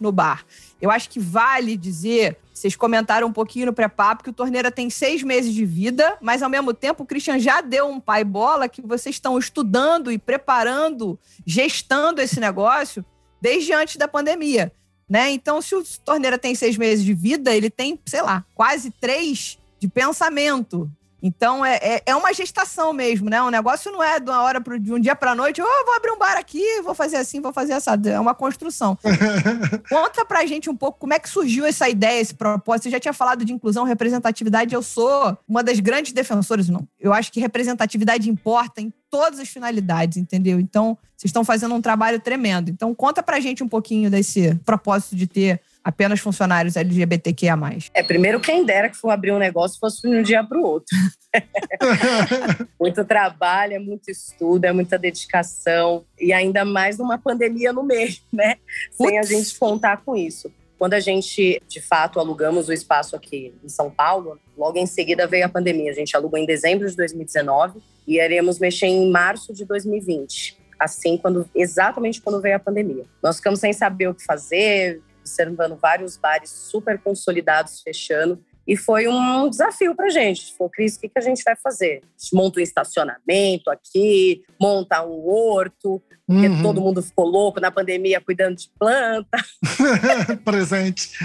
no 0.00 0.12
bar? 0.12 0.44
Eu 0.80 0.90
acho 0.90 1.08
que 1.08 1.18
vale 1.18 1.76
dizer, 1.76 2.36
vocês 2.52 2.76
comentaram 2.76 3.26
um 3.26 3.32
pouquinho 3.32 3.66
no 3.66 3.72
pré-papo, 3.72 4.22
que 4.22 4.30
o 4.30 4.32
Torneira 4.32 4.70
tem 4.70 4.90
seis 4.90 5.22
meses 5.22 5.52
de 5.54 5.64
vida, 5.64 6.16
mas 6.20 6.42
ao 6.42 6.50
mesmo 6.50 6.74
tempo 6.74 7.02
o 7.02 7.06
Christian 7.06 7.38
já 7.38 7.60
deu 7.60 7.88
um 7.88 7.98
pai 7.98 8.22
bola 8.22 8.68
que 8.68 8.82
vocês 8.82 9.16
estão 9.16 9.38
estudando 9.38 10.12
e 10.12 10.18
preparando, 10.18 11.18
gestando 11.46 12.20
esse 12.20 12.38
negócio 12.38 13.04
desde 13.40 13.72
antes 13.72 13.96
da 13.96 14.06
pandemia. 14.06 14.72
Né? 15.08 15.30
Então, 15.30 15.62
se 15.62 15.74
o 15.74 15.82
Torneira 16.04 16.36
tem 16.36 16.54
seis 16.54 16.76
meses 16.76 17.04
de 17.04 17.14
vida, 17.14 17.54
ele 17.54 17.70
tem, 17.70 17.98
sei 18.06 18.22
lá, 18.22 18.44
quase 18.54 18.90
três 18.90 19.58
de 19.78 19.88
pensamento. 19.88 20.90
Então, 21.22 21.64
é, 21.64 21.76
é, 21.76 22.02
é 22.06 22.14
uma 22.14 22.32
gestação 22.32 22.92
mesmo, 22.92 23.30
né? 23.30 23.40
O 23.42 23.50
negócio 23.50 23.90
não 23.90 24.02
é 24.02 24.20
de 24.20 24.30
uma 24.30 24.42
hora 24.42 24.60
pro, 24.60 24.78
de 24.78 24.92
um 24.92 24.98
dia 24.98 25.16
para 25.16 25.34
noite, 25.34 25.62
oh, 25.62 25.84
vou 25.84 25.94
abrir 25.96 26.10
um 26.10 26.18
bar 26.18 26.36
aqui, 26.36 26.82
vou 26.82 26.94
fazer 26.94 27.16
assim, 27.16 27.40
vou 27.40 27.52
fazer 27.52 27.72
essa. 27.72 27.98
É 28.06 28.20
uma 28.20 28.34
construção. 28.34 28.98
Conta 29.88 30.24
pra 30.24 30.44
gente 30.46 30.68
um 30.68 30.76
pouco 30.76 30.98
como 30.98 31.14
é 31.14 31.18
que 31.18 31.28
surgiu 31.28 31.64
essa 31.64 31.88
ideia, 31.88 32.20
esse 32.20 32.34
propósito. 32.34 32.84
Você 32.84 32.90
já 32.90 33.00
tinha 33.00 33.14
falado 33.14 33.44
de 33.44 33.52
inclusão, 33.52 33.84
representatividade. 33.84 34.74
Eu 34.74 34.82
sou 34.82 35.36
uma 35.48 35.62
das 35.62 35.80
grandes 35.80 36.12
defensoras, 36.12 36.68
não. 36.68 36.86
Eu 37.00 37.12
acho 37.12 37.32
que 37.32 37.40
representatividade 37.40 38.28
importa 38.28 38.80
em 38.80 38.92
todas 39.10 39.38
as 39.38 39.48
finalidades, 39.48 40.18
entendeu? 40.18 40.60
Então, 40.60 40.98
vocês 41.16 41.30
estão 41.30 41.44
fazendo 41.44 41.74
um 41.74 41.80
trabalho 41.80 42.20
tremendo. 42.20 42.70
Então, 42.70 42.94
conta 42.94 43.22
pra 43.22 43.40
gente 43.40 43.64
um 43.64 43.68
pouquinho 43.68 44.10
desse 44.10 44.54
propósito 44.64 45.16
de 45.16 45.26
ter 45.26 45.60
apenas 45.86 46.18
funcionários 46.18 46.74
LGBTQIA+. 46.74 47.56
É, 47.94 48.02
primeiro 48.02 48.40
quem 48.40 48.64
dera 48.66 48.88
que 48.88 48.96
for 48.96 49.10
abrir 49.10 49.30
um 49.30 49.38
negócio 49.38 49.78
fosse 49.78 50.02
de 50.02 50.08
um 50.08 50.20
dia 50.20 50.42
para 50.42 50.58
o 50.58 50.62
outro. 50.64 50.96
muito 52.80 53.04
trabalho, 53.04 53.74
é 53.74 53.78
muito 53.78 54.10
estudo, 54.10 54.64
é 54.64 54.72
muita 54.72 54.98
dedicação 54.98 56.04
e 56.20 56.32
ainda 56.32 56.64
mais 56.64 56.98
numa 56.98 57.16
pandemia 57.18 57.72
no 57.72 57.84
meio, 57.84 58.16
né? 58.32 58.56
Sem 58.90 59.16
a 59.16 59.22
gente 59.22 59.56
contar 59.56 59.98
com 59.98 60.16
isso. 60.16 60.52
Quando 60.76 60.94
a 60.94 61.00
gente, 61.00 61.62
de 61.68 61.80
fato, 61.80 62.18
alugamos 62.18 62.68
o 62.68 62.72
espaço 62.72 63.14
aqui 63.14 63.54
em 63.62 63.68
São 63.68 63.88
Paulo, 63.88 64.40
logo 64.58 64.76
em 64.78 64.86
seguida 64.86 65.24
veio 65.28 65.46
a 65.46 65.48
pandemia. 65.48 65.92
A 65.92 65.94
gente 65.94 66.16
alugou 66.16 66.36
em 66.36 66.44
dezembro 66.44 66.90
de 66.90 66.96
2019 66.96 67.80
e 68.08 68.18
iremos 68.18 68.58
mexer 68.58 68.86
em 68.86 69.08
março 69.08 69.54
de 69.54 69.64
2020. 69.64 70.58
Assim, 70.80 71.16
quando 71.16 71.48
exatamente 71.54 72.20
quando 72.20 72.40
veio 72.40 72.56
a 72.56 72.58
pandemia. 72.58 73.04
Nós 73.22 73.36
ficamos 73.36 73.60
sem 73.60 73.72
saber 73.72 74.08
o 74.08 74.14
que 74.14 74.24
fazer, 74.24 75.00
observando 75.26 75.76
vários 75.76 76.16
bares 76.16 76.50
super 76.50 76.98
consolidados 76.98 77.80
fechando. 77.82 78.40
E 78.66 78.76
foi 78.76 79.06
um 79.06 79.48
desafio 79.48 79.94
para 79.94 80.06
a 80.06 80.10
gente. 80.10 80.56
Falou, 80.56 80.70
Cris, 80.70 80.96
o 80.96 81.00
que, 81.00 81.08
que 81.08 81.18
a 81.18 81.22
gente 81.22 81.42
vai 81.44 81.54
fazer? 81.54 82.02
A 82.02 82.20
gente 82.20 82.34
monta 82.34 82.58
um 82.58 82.62
estacionamento 82.62 83.70
aqui, 83.70 84.42
monta 84.60 85.04
um 85.04 85.28
horto, 85.28 86.02
porque 86.26 86.48
uhum. 86.48 86.62
todo 86.62 86.80
mundo 86.80 87.00
ficou 87.00 87.24
louco 87.24 87.60
na 87.60 87.70
pandemia 87.70 88.20
cuidando 88.20 88.56
de 88.56 88.68
planta. 88.76 89.38
Presente. 90.44 91.16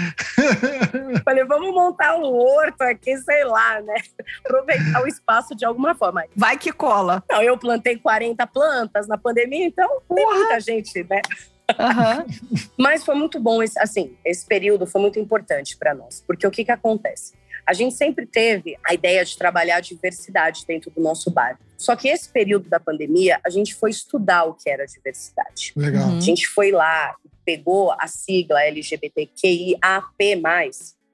Falei, 1.24 1.44
vamos 1.44 1.74
montar 1.74 2.16
um 2.16 2.32
horto 2.32 2.82
aqui, 2.82 3.16
sei 3.18 3.42
lá, 3.42 3.80
né? 3.80 3.96
Aproveitar 4.44 5.02
o 5.02 5.08
espaço 5.08 5.56
de 5.56 5.64
alguma 5.64 5.96
forma. 5.96 6.24
Vai 6.36 6.56
que 6.56 6.70
cola. 6.70 7.24
Não, 7.28 7.42
eu 7.42 7.58
plantei 7.58 7.96
40 7.96 8.46
plantas 8.46 9.08
na 9.08 9.18
pandemia, 9.18 9.66
então 9.66 10.00
tem 10.14 10.24
muita 10.24 10.60
gente, 10.60 11.02
né? 11.10 11.20
Uhum. 11.70 12.66
Mas 12.78 13.04
foi 13.04 13.14
muito 13.14 13.38
bom, 13.40 13.62
esse, 13.62 13.78
assim, 13.78 14.16
esse 14.24 14.44
período 14.46 14.86
foi 14.86 15.00
muito 15.00 15.18
importante 15.18 15.76
para 15.76 15.94
nós, 15.94 16.22
porque 16.26 16.46
o 16.46 16.50
que, 16.50 16.64
que 16.64 16.72
acontece? 16.72 17.34
A 17.64 17.72
gente 17.72 17.94
sempre 17.94 18.26
teve 18.26 18.76
a 18.84 18.92
ideia 18.92 19.24
de 19.24 19.38
trabalhar 19.38 19.76
a 19.76 19.80
diversidade 19.80 20.64
dentro 20.66 20.90
do 20.90 21.00
nosso 21.00 21.30
bar. 21.30 21.58
Só 21.78 21.94
que 21.94 22.08
esse 22.08 22.28
período 22.28 22.68
da 22.68 22.80
pandemia, 22.80 23.40
a 23.44 23.50
gente 23.50 23.74
foi 23.74 23.90
estudar 23.90 24.44
o 24.44 24.54
que 24.54 24.68
era 24.68 24.84
diversidade. 24.84 25.72
Legal. 25.76 26.16
A 26.16 26.20
gente 26.20 26.46
foi 26.48 26.72
lá, 26.72 27.14
pegou 27.44 27.92
a 27.92 28.06
sigla 28.08 28.62
LGBTQIAP+, 28.64 29.78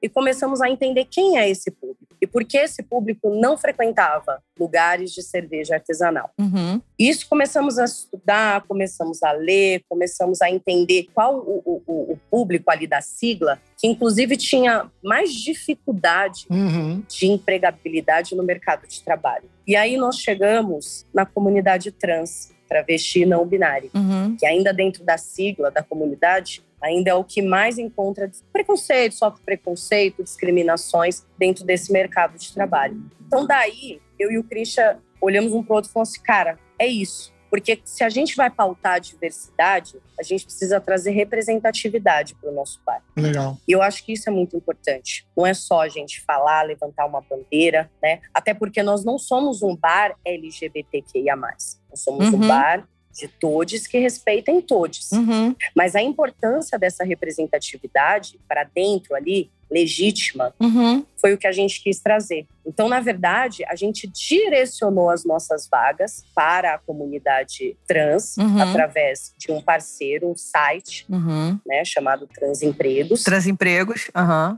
e 0.02 0.08
começamos 0.08 0.60
a 0.60 0.70
entender 0.70 1.04
quem 1.04 1.38
é 1.38 1.48
esse 1.48 1.70
público 1.70 1.98
e 2.20 2.26
por 2.26 2.44
que 2.44 2.56
esse 2.56 2.82
público 2.82 3.30
não 3.30 3.56
frequentava 3.56 4.42
lugares 4.58 5.12
de 5.12 5.22
cerveja 5.22 5.74
artesanal. 5.74 6.30
Uhum. 6.38 6.80
Isso 6.98 7.28
começamos 7.28 7.78
a 7.78 7.84
estudar, 7.84 8.62
começamos 8.66 9.22
a 9.22 9.32
ler, 9.32 9.82
começamos 9.88 10.42
a 10.42 10.50
entender 10.50 11.08
qual 11.14 11.38
o, 11.38 11.82
o, 11.86 12.12
o 12.12 12.18
público 12.30 12.70
ali 12.70 12.86
da 12.86 13.00
sigla, 13.00 13.60
que 13.76 13.86
inclusive 13.86 14.36
tinha 14.36 14.90
mais 15.02 15.32
dificuldade 15.32 16.46
uhum. 16.50 17.02
de 17.08 17.26
empregabilidade 17.26 18.34
no 18.34 18.42
mercado 18.42 18.86
de 18.86 19.02
trabalho. 19.02 19.44
E 19.66 19.76
aí 19.76 19.96
nós 19.96 20.16
chegamos 20.18 21.06
na 21.12 21.24
comunidade 21.24 21.92
trans, 21.92 22.50
travesti 22.68 23.24
não 23.24 23.46
binário, 23.46 23.90
uhum. 23.94 24.36
que 24.36 24.46
ainda 24.46 24.72
dentro 24.72 25.04
da 25.04 25.16
sigla 25.16 25.70
da 25.70 25.82
comunidade 25.82 26.62
ainda 26.82 27.10
é 27.10 27.14
o 27.14 27.24
que 27.24 27.42
mais 27.42 27.78
encontra 27.78 28.30
preconceito, 28.52 29.14
sofre 29.14 29.42
preconceito, 29.44 30.22
discriminações 30.22 31.24
dentro 31.38 31.64
desse 31.64 31.92
mercado 31.92 32.38
de 32.38 32.52
trabalho. 32.52 33.02
Então, 33.26 33.46
daí, 33.46 34.00
eu 34.18 34.30
e 34.30 34.38
o 34.38 34.44
Christian 34.44 34.98
olhamos 35.20 35.52
um 35.52 35.62
para 35.62 35.72
o 35.72 35.76
outro 35.76 35.90
e 35.90 35.92
falamos 35.92 36.10
assim, 36.10 36.22
cara, 36.22 36.58
é 36.78 36.86
isso. 36.86 37.32
Porque 37.50 37.80
se 37.84 38.04
a 38.04 38.08
gente 38.08 38.36
vai 38.36 38.50
pautar 38.50 38.94
a 38.94 38.98
diversidade, 38.98 39.98
a 40.18 40.22
gente 40.22 40.44
precisa 40.44 40.80
trazer 40.80 41.12
representatividade 41.12 42.34
para 42.34 42.50
o 42.50 42.54
nosso 42.54 42.80
bar. 42.84 43.02
Legal. 43.16 43.56
E 43.66 43.72
eu 43.72 43.80
acho 43.80 44.04
que 44.04 44.12
isso 44.12 44.28
é 44.28 44.32
muito 44.32 44.56
importante. 44.56 45.26
Não 45.36 45.46
é 45.46 45.54
só 45.54 45.80
a 45.80 45.88
gente 45.88 46.20
falar, 46.22 46.62
levantar 46.62 47.06
uma 47.06 47.22
bandeira, 47.22 47.90
né? 48.02 48.20
Até 48.34 48.52
porque 48.52 48.82
nós 48.82 49.04
não 49.04 49.18
somos 49.18 49.62
um 49.62 49.74
bar 49.74 50.14
LGBTQIA+. 50.24 51.36
Nós 51.36 51.78
somos 51.94 52.28
uhum. 52.28 52.36
um 52.36 52.48
bar 52.48 52.86
de 53.18 53.28
todos 53.28 53.86
que 53.86 53.98
respeitem 53.98 54.60
todos. 54.60 55.10
Uhum. 55.12 55.54
Mas 55.74 55.96
a 55.96 56.02
importância 56.02 56.78
dessa 56.78 57.04
representatividade 57.04 58.38
para 58.48 58.64
dentro 58.64 59.14
ali, 59.14 59.50
legítima, 59.70 60.54
uhum. 60.58 61.04
foi 61.20 61.34
o 61.34 61.38
que 61.38 61.46
a 61.46 61.52
gente 61.52 61.82
quis 61.82 62.00
trazer. 62.00 62.46
Então, 62.64 62.88
na 62.88 63.00
verdade, 63.00 63.64
a 63.66 63.74
gente 63.74 64.06
direcionou 64.06 65.10
as 65.10 65.26
nossas 65.26 65.68
vagas 65.68 66.24
para 66.34 66.74
a 66.74 66.78
comunidade 66.78 67.76
trans 67.86 68.36
uhum. 68.38 68.62
através 68.62 69.34
de 69.36 69.52
um 69.52 69.60
parceiro, 69.60 70.30
um 70.30 70.36
site, 70.36 71.04
uhum. 71.10 71.58
né, 71.66 71.84
chamado 71.84 72.26
Transempregos. 72.26 73.24
Transempregos, 73.24 74.10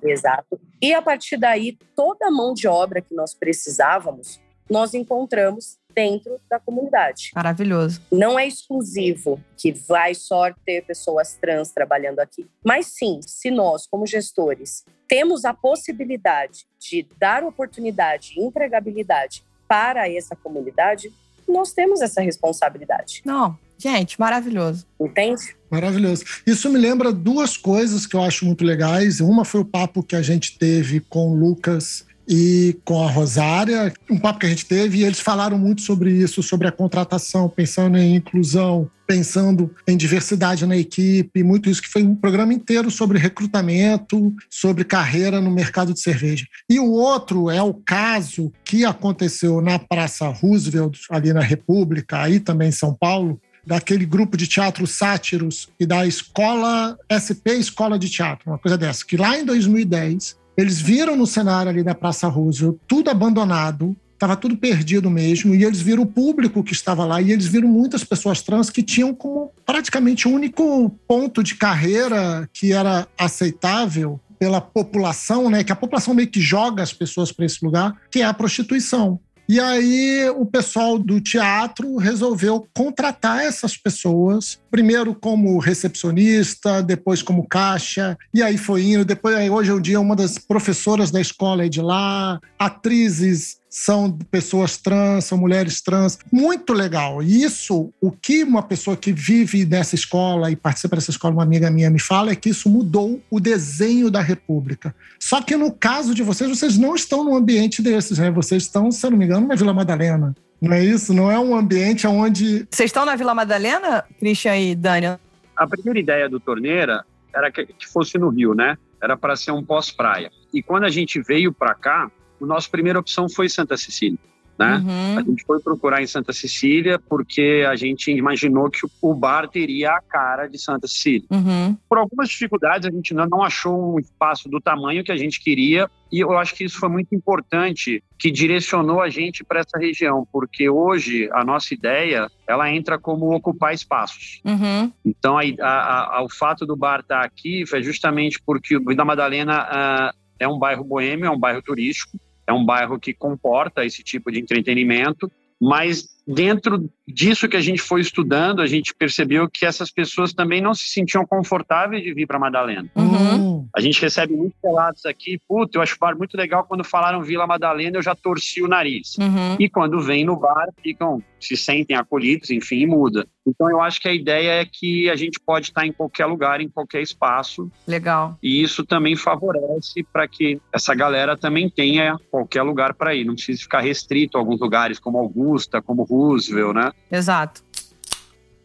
Exato. 0.05 0.61
E 0.81 0.95
a 0.95 1.03
partir 1.03 1.37
daí, 1.37 1.77
toda 1.97 2.29
a 2.29 2.31
mão 2.31 2.55
de 2.55 2.69
obra 2.69 3.01
que 3.01 3.15
nós 3.15 3.35
precisávamos, 3.35 4.39
nós 4.71 4.95
encontramos 4.95 5.80
dentro 5.95 6.41
da 6.49 6.59
comunidade. 6.59 7.31
Maravilhoso. 7.35 8.01
Não 8.11 8.39
é 8.39 8.47
exclusivo 8.47 9.41
que 9.57 9.73
vai 9.73 10.15
só 10.15 10.53
ter 10.65 10.85
pessoas 10.85 11.37
trans 11.41 11.71
trabalhando 11.71 12.21
aqui. 12.21 12.47
Mas 12.65 12.87
sim, 12.87 13.21
se 13.27 13.51
nós, 13.51 13.87
como 13.87 14.07
gestores, 14.07 14.85
temos 15.09 15.45
a 15.45 15.53
possibilidade 15.53 16.67
de 16.79 17.07
dar 17.19 17.45
oportunidade 17.45 18.35
e 18.37 18.43
empregabilidade 18.43 19.45
para 19.69 20.09
essa 20.11 20.35
comunidade, 20.35 21.13
nós 21.49 21.73
temos 21.73 22.01
essa 22.01 22.21
responsabilidade. 22.21 23.23
Não, 23.25 23.57
gente, 23.79 24.19
maravilhoso. 24.19 24.87
Entende? 25.01 25.57
Maravilhoso. 25.71 26.25
Isso 26.47 26.69
me 26.69 26.79
lembra 26.79 27.13
duas 27.13 27.57
coisas 27.57 28.07
que 28.07 28.17
eu 28.17 28.23
acho 28.23 28.45
muito 28.45 28.65
legais. 28.65 29.21
Uma 29.21 29.45
foi 29.45 29.61
o 29.61 29.65
papo 29.65 30.03
que 30.03 30.17
a 30.17 30.23
gente 30.23 30.59
teve 30.59 31.01
com 31.01 31.31
o 31.31 31.35
Lucas 31.35 32.05
e 32.29 32.79
com 32.85 33.03
a 33.03 33.11
Rosária, 33.11 33.93
um 34.09 34.19
papo 34.19 34.39
que 34.39 34.47
a 34.47 34.49
gente 34.49 34.67
teve, 34.67 34.99
e 34.99 35.05
eles 35.05 35.21
falaram 35.21 35.59
muito 35.59 35.83
sobre 35.83 36.13
isso, 36.13 36.43
sobre 36.43 36.69
a 36.69 36.73
contratação, 36.73 37.49
pensando 37.49 37.99
em 37.99 38.17
inclusão, 38.17 38.91
pensando 39.07 39.75
em 39.89 39.97
diversidade 39.97 40.65
na 40.65 40.77
equipe, 40.77 41.43
muito 41.43 41.69
isso 41.69 41.83
que 41.83 41.89
foi 41.89 42.05
um 42.05 42.15
programa 42.15 42.55
inteiro 42.55 42.91
sobre 42.91 43.19
recrutamento, 43.19 44.33
sobre 44.49 44.85
carreira 44.85 45.41
no 45.41 45.51
mercado 45.51 45.93
de 45.93 46.01
cerveja. 46.01 46.47
E 46.69 46.79
o 46.79 46.93
outro 46.93 47.51
é 47.51 47.61
o 47.61 47.75
caso 47.75 48.53
que 48.65 48.85
aconteceu 48.85 49.61
na 49.61 49.81
Praça 49.81 50.29
Roosevelt, 50.29 51.01
ali 51.11 51.33
na 51.33 51.41
República, 51.41 52.23
aí 52.23 52.39
também 52.39 52.69
em 52.69 52.73
São 52.73 52.95
Paulo, 52.95 53.41
daquele 53.67 54.07
grupo 54.07 54.37
de 54.37 54.47
teatro 54.47 54.87
Sátiros 54.87 55.69
e 55.79 55.85
da 55.85 56.07
escola 56.07 56.97
SP 57.11 57.59
Escola 57.59 57.99
de 57.99 58.09
Teatro, 58.09 58.51
uma 58.51 58.59
coisa 58.59 58.79
dessa, 58.79 59.05
que 59.05 59.17
lá 59.17 59.39
em 59.39 59.45
2010 59.45 60.39
eles 60.61 60.81
viram 60.81 61.17
no 61.17 61.27
cenário 61.27 61.71
ali 61.71 61.83
da 61.83 61.95
Praça 61.95 62.29
Roosevelt 62.29 62.77
tudo 62.87 63.11
abandonado, 63.11 63.97
estava 64.13 64.37
tudo 64.37 64.57
perdido 64.57 65.11
mesmo, 65.11 65.55
e 65.55 65.65
eles 65.65 65.81
viram 65.81 66.03
o 66.03 66.07
público 66.07 66.63
que 66.63 66.75
estava 66.75 67.05
lá, 67.05 67.23
e 67.23 67.33
eles 67.33 67.47
viram 67.47 67.69
muitas 67.69 68.05
pessoas 68.05 68.43
trans 68.43 68.69
que 68.69 68.83
tinham 68.83 69.15
como 69.15 69.51
praticamente 69.65 70.29
o 70.29 70.31
único 70.31 70.91
ponto 71.09 71.43
de 71.43 71.55
carreira 71.55 72.49
que 72.53 72.73
era 72.73 73.09
aceitável 73.19 74.21
pela 74.39 74.61
população, 74.61 75.51
né, 75.51 75.63
que 75.63 75.73
a 75.73 75.77
população 75.77 76.15
meio 76.15 76.29
que 76.29 76.41
joga 76.41 76.83
as 76.83 76.93
pessoas 76.93 77.31
para 77.31 77.45
esse 77.45 77.65
lugar, 77.65 77.95
que 78.11 78.21
é 78.21 78.25
a 78.25 78.33
prostituição. 78.33 79.21
E 79.51 79.59
aí 79.59 80.31
o 80.31 80.47
pessoal 80.47 80.97
do 80.97 81.21
teatro 81.21 81.97
resolveu 81.97 82.69
contratar 82.73 83.41
essas 83.41 83.77
pessoas, 83.77 84.61
primeiro 84.71 85.13
como 85.13 85.59
recepcionista, 85.59 86.81
depois 86.81 87.21
como 87.21 87.49
caixa, 87.49 88.17
e 88.33 88.45
aí 88.45 88.57
foi 88.57 88.85
indo. 88.85 89.05
Depois, 89.05 89.35
aí, 89.35 89.51
hoje 89.51 89.73
em 89.73 89.81
dia, 89.81 89.99
uma 89.99 90.15
das 90.15 90.39
professoras 90.39 91.11
da 91.11 91.21
escola 91.21 91.67
é 91.67 91.69
de 91.69 91.83
lá, 91.83 92.39
atrizes 92.57 93.60
são 93.71 94.11
pessoas 94.31 94.77
trans, 94.77 95.25
são 95.27 95.39
mulheres 95.39 95.81
trans. 95.81 96.19
Muito 96.31 96.73
legal. 96.73 97.23
E 97.23 97.45
isso, 97.45 97.93
o 98.01 98.11
que 98.11 98.43
uma 98.43 98.65
pessoa 98.65 98.97
que 98.97 99.13
vive 99.13 99.65
nessa 99.65 99.95
escola 99.95 100.51
e 100.51 100.57
participa 100.57 100.97
dessa 100.97 101.13
escola, 101.13 101.35
uma 101.35 101.45
amiga 101.45 101.71
minha, 101.71 101.89
me 101.89 102.01
fala, 102.01 102.33
é 102.33 102.37
que 102.37 102.49
isso 102.49 102.69
mudou 102.69 103.23
o 103.31 103.39
desenho 103.39 104.11
da 104.11 104.21
República. 104.21 104.93
Só 105.21 105.41
que 105.41 105.57
no 105.57 105.71
caso 105.71 106.13
de 106.15 106.25
vocês, 106.25 106.51
vocês 106.51 106.77
não 106.77 106.97
estão 106.97 107.23
num 107.23 107.37
ambiente 107.37 107.81
desses, 107.81 108.19
né? 108.19 108.29
Vocês 108.31 108.65
estão, 108.65 108.91
se 108.91 109.07
eu 109.07 109.13
não 109.13 109.19
me 109.19 109.25
engano, 109.25 109.47
na 109.47 109.55
Vila 109.55 109.73
Madalena. 109.73 110.35
Não 110.61 110.73
é 110.73 110.85
isso? 110.85 111.15
Não 111.15 111.31
é 111.31 111.39
um 111.39 111.57
ambiente 111.57 112.07
onde. 112.07 112.67
Vocês 112.71 112.89
estão 112.89 113.07
na 113.07 113.15
Vila 113.15 113.35
Madalena, 113.35 114.05
Christian 114.19 114.59
e 114.59 114.75
Daniel? 114.75 115.19
A 115.57 115.67
primeira 115.67 116.01
ideia 116.01 116.29
do 116.29 116.41
Torneira 116.41 117.05
era 117.35 117.51
que 117.51 117.89
fosse 117.89 118.19
no 118.19 118.29
Rio, 118.29 118.53
né? 118.53 118.77
Era 119.01 119.17
para 119.17 119.37
ser 119.37 119.53
um 119.53 119.63
pós-praia. 119.63 120.31
E 120.53 120.63
quando 120.63 120.85
a 120.85 120.91
gente 120.91 121.23
veio 121.23 121.53
para 121.53 121.75
cá, 121.75 122.11
a 122.41 122.47
nossa 122.47 122.69
primeira 122.69 122.99
opção 122.99 123.29
foi 123.29 123.49
Santa 123.49 123.77
Cecília. 123.77 124.19
Né? 124.61 124.77
Uhum. 124.77 125.19
A 125.19 125.23
gente 125.23 125.43
foi 125.47 125.59
procurar 125.59 126.03
em 126.03 126.07
Santa 126.07 126.35
Cecília 126.35 126.99
porque 126.99 127.65
a 127.67 127.75
gente 127.77 128.11
imaginou 128.11 128.69
que 128.69 128.81
o 129.01 129.15
bar 129.15 129.49
teria 129.49 129.93
a 129.93 130.03
cara 130.03 130.47
de 130.49 130.59
Santa 130.59 130.87
Cecília. 130.87 131.27
Uhum. 131.31 131.75
Por 131.89 131.97
algumas 131.97 132.29
dificuldades, 132.29 132.87
a 132.87 132.91
gente 132.91 133.15
não 133.15 133.43
achou 133.43 133.95
um 133.95 133.99
espaço 133.99 134.51
do 134.51 134.61
tamanho 134.61 135.03
que 135.03 135.11
a 135.11 135.17
gente 135.17 135.41
queria 135.41 135.89
e 136.13 136.21
eu 136.21 136.37
acho 136.37 136.55
que 136.55 136.65
isso 136.65 136.79
foi 136.79 136.91
muito 136.91 137.15
importante, 137.15 138.05
que 138.19 138.31
direcionou 138.31 139.01
a 139.01 139.09
gente 139.09 139.43
para 139.43 139.61
essa 139.61 139.79
região, 139.79 140.29
porque 140.31 140.69
hoje 140.69 141.31
a 141.33 141.43
nossa 141.43 141.73
ideia 141.73 142.29
ela 142.47 142.71
entra 142.71 142.99
como 142.99 143.35
ocupar 143.35 143.73
espaços. 143.73 144.43
Uhum. 144.45 144.93
Então, 145.03 145.39
a, 145.39 145.43
a, 145.63 146.19
a, 146.19 146.23
o 146.23 146.29
fato 146.29 146.67
do 146.67 146.77
bar 146.77 147.01
estar 147.01 147.25
aqui 147.25 147.65
foi 147.65 147.83
justamente 147.83 148.39
porque 148.45 148.77
o 148.77 148.85
Vila 148.85 149.07
Madalena 149.07 149.63
uh, 149.63 150.19
é 150.39 150.47
um 150.47 150.59
bairro 150.59 150.85
boêmio, 150.85 151.25
é 151.25 151.31
um 151.31 151.39
bairro 151.39 151.63
turístico, 151.63 152.19
é 152.51 152.53
um 152.53 152.65
bairro 152.65 152.99
que 152.99 153.15
comporta 153.15 153.85
esse 153.85 154.03
tipo 154.03 154.31
de 154.31 154.41
entretenimento, 154.41 155.31
mas 155.61 156.20
dentro 156.27 156.91
disso 157.07 157.49
que 157.49 157.57
a 157.57 157.61
gente 157.61 157.83
foi 157.83 158.01
estudando, 158.01 158.63
a 158.63 158.67
gente 158.67 158.95
percebeu 158.95 159.49
que 159.49 159.67
essas 159.67 159.91
pessoas 159.91 160.33
também 160.33 160.61
não 160.61 160.75
se 160.75 160.87
sentiam 160.87 161.27
confortáveis 161.27 162.03
de 162.03 162.15
vir 162.15 162.27
para 162.27 162.39
Madalena. 162.39 162.89
Uhum. 162.95 163.69
A 163.75 163.81
gente 163.81 164.01
recebe 164.01 164.35
muitos 164.35 164.59
relatos 164.63 165.05
aqui, 165.07 165.41
puta, 165.49 165.79
eu 165.79 165.83
acho 165.83 165.97
o 165.97 165.99
bar 165.99 166.17
muito 166.17 166.37
legal, 166.37 166.65
quando 166.65 166.85
falaram 166.85 167.23
Vila 167.23 167.47
Madalena 167.47 167.99
eu 167.99 168.03
já 168.03 168.15
torci 168.15 168.63
o 168.63 168.69
nariz. 168.69 169.17
Uhum. 169.19 169.57
E 169.59 169.69
quando 169.69 170.01
vem 170.01 170.25
no 170.25 170.37
bar, 170.37 170.69
ficam, 170.83 171.23
se 171.41 171.57
sentem 171.57 171.97
acolhidos, 171.97 172.51
enfim, 172.51 172.81
e 172.81 172.87
muda. 172.87 173.27
Então 173.47 173.69
eu 173.71 173.81
acho 173.81 174.01
que 174.01 174.09
a 174.09 174.15
ideia 174.15 174.61
é 174.61 174.65
que 174.65 175.09
a 175.11 175.17
gente 175.17 175.41
pode 175.41 175.67
estar 175.67 175.87
em 175.87 175.93
qualquer 175.93 176.27
lugar, 176.27 176.61
em 176.61 176.69
qualquer 176.69 177.03
espaço, 177.03 177.71
Legal. 177.87 178.39
e 178.43 178.63
isso 178.63 178.85
também 178.85 179.17
favorece 179.17 180.05
para 180.13 180.29
que 180.29 180.61
essa 180.73 180.95
galera 180.95 181.37
também 181.37 181.69
tenha 181.69 182.19
qualquer 182.31 182.63
lugar 182.63 182.95
para 182.95 183.15
ir, 183.15 183.25
não 183.25 183.35
precisa 183.35 183.61
ficar 183.61 183.81
restrito 183.81 184.37
a 184.37 184.41
alguns 184.41 184.61
lugares 184.61 184.99
como 184.99 185.19
Augusta, 185.19 185.83
como 185.83 186.05
Roosevelt, 186.21 186.75
né? 186.75 186.93
Exato. 187.11 187.63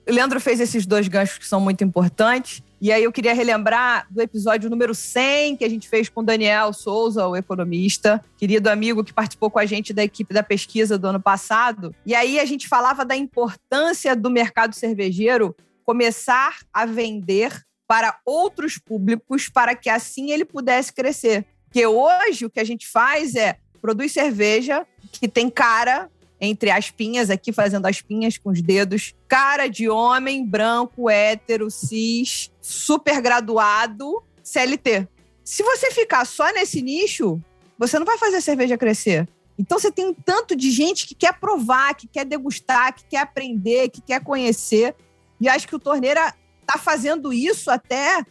Leandro 0.07 0.39
fez 0.39 0.59
esses 0.59 0.85
dois 0.85 1.07
ganchos 1.07 1.37
que 1.37 1.47
são 1.47 1.59
muito 1.59 1.83
importantes. 1.83 2.61
E 2.79 2.91
aí 2.91 3.03
eu 3.03 3.11
queria 3.11 3.33
relembrar 3.33 4.05
do 4.11 4.21
episódio 4.21 4.69
número 4.69 4.93
100 4.93 5.57
que 5.57 5.65
a 5.65 5.69
gente 5.69 5.89
fez 5.89 6.07
com 6.07 6.23
Daniel 6.23 6.71
Souza, 6.73 7.25
o 7.27 7.35
economista, 7.35 8.23
querido 8.37 8.69
amigo 8.69 9.03
que 9.03 9.13
participou 9.13 9.49
com 9.49 9.57
a 9.57 9.65
gente 9.65 9.93
da 9.93 10.03
equipe 10.03 10.33
da 10.33 10.43
pesquisa 10.43 10.97
do 10.97 11.07
ano 11.07 11.19
passado. 11.19 11.95
E 12.05 12.13
aí 12.13 12.39
a 12.39 12.45
gente 12.45 12.67
falava 12.67 13.03
da 13.03 13.15
importância 13.15 14.15
do 14.15 14.29
mercado 14.29 14.75
cervejeiro 14.75 15.55
começar 15.83 16.57
a 16.71 16.85
vender 16.85 17.65
para 17.87 18.19
outros 18.25 18.77
públicos 18.77 19.49
para 19.49 19.75
que 19.75 19.89
assim 19.89 20.31
ele 20.31 20.45
pudesse 20.45 20.93
crescer. 20.93 21.45
Porque 21.65 21.85
hoje 21.85 22.45
o 22.45 22.49
que 22.49 22.59
a 22.59 22.63
gente 22.63 22.87
faz 22.87 23.35
é 23.35 23.57
produz 23.81 24.11
cerveja 24.11 24.85
que 25.11 25.27
tem 25.27 25.49
cara 25.49 26.09
entre 26.39 26.69
aspinhas 26.69 27.29
aqui, 27.29 27.51
fazendo 27.51 27.85
aspinhas 27.85 28.37
com 28.37 28.49
os 28.49 28.61
dedos, 28.61 29.13
cara 29.27 29.67
de 29.67 29.89
homem, 29.89 30.45
branco, 30.45 31.09
hétero, 31.09 31.69
cis, 31.69 32.51
super 32.61 33.21
graduado, 33.21 34.21
CLT. 34.43 35.07
Se 35.43 35.63
você 35.63 35.91
ficar 35.91 36.25
só 36.25 36.51
nesse 36.51 36.81
nicho, 36.81 37.41
você 37.77 37.97
não 37.99 38.05
vai 38.05 38.17
fazer 38.17 38.37
a 38.37 38.41
cerveja 38.41 38.77
crescer. 38.77 39.27
Então 39.57 39.79
você 39.79 39.91
tem 39.91 40.07
um 40.07 40.13
tanto 40.13 40.55
de 40.55 40.69
gente 40.71 41.07
que 41.07 41.15
quer 41.15 41.39
provar, 41.39 41.95
que 41.95 42.07
quer 42.07 42.25
degustar, 42.25 42.93
que 42.93 43.05
quer 43.05 43.19
aprender, 43.19 43.89
que 43.89 44.01
quer 44.01 44.21
conhecer. 44.21 44.95
E 45.39 45.47
acho 45.47 45.67
que 45.67 45.75
o 45.75 45.79
Torneira 45.79 46.33
está 46.61 46.77
fazendo 46.77 47.31
isso 47.31 47.69
até 47.71 48.25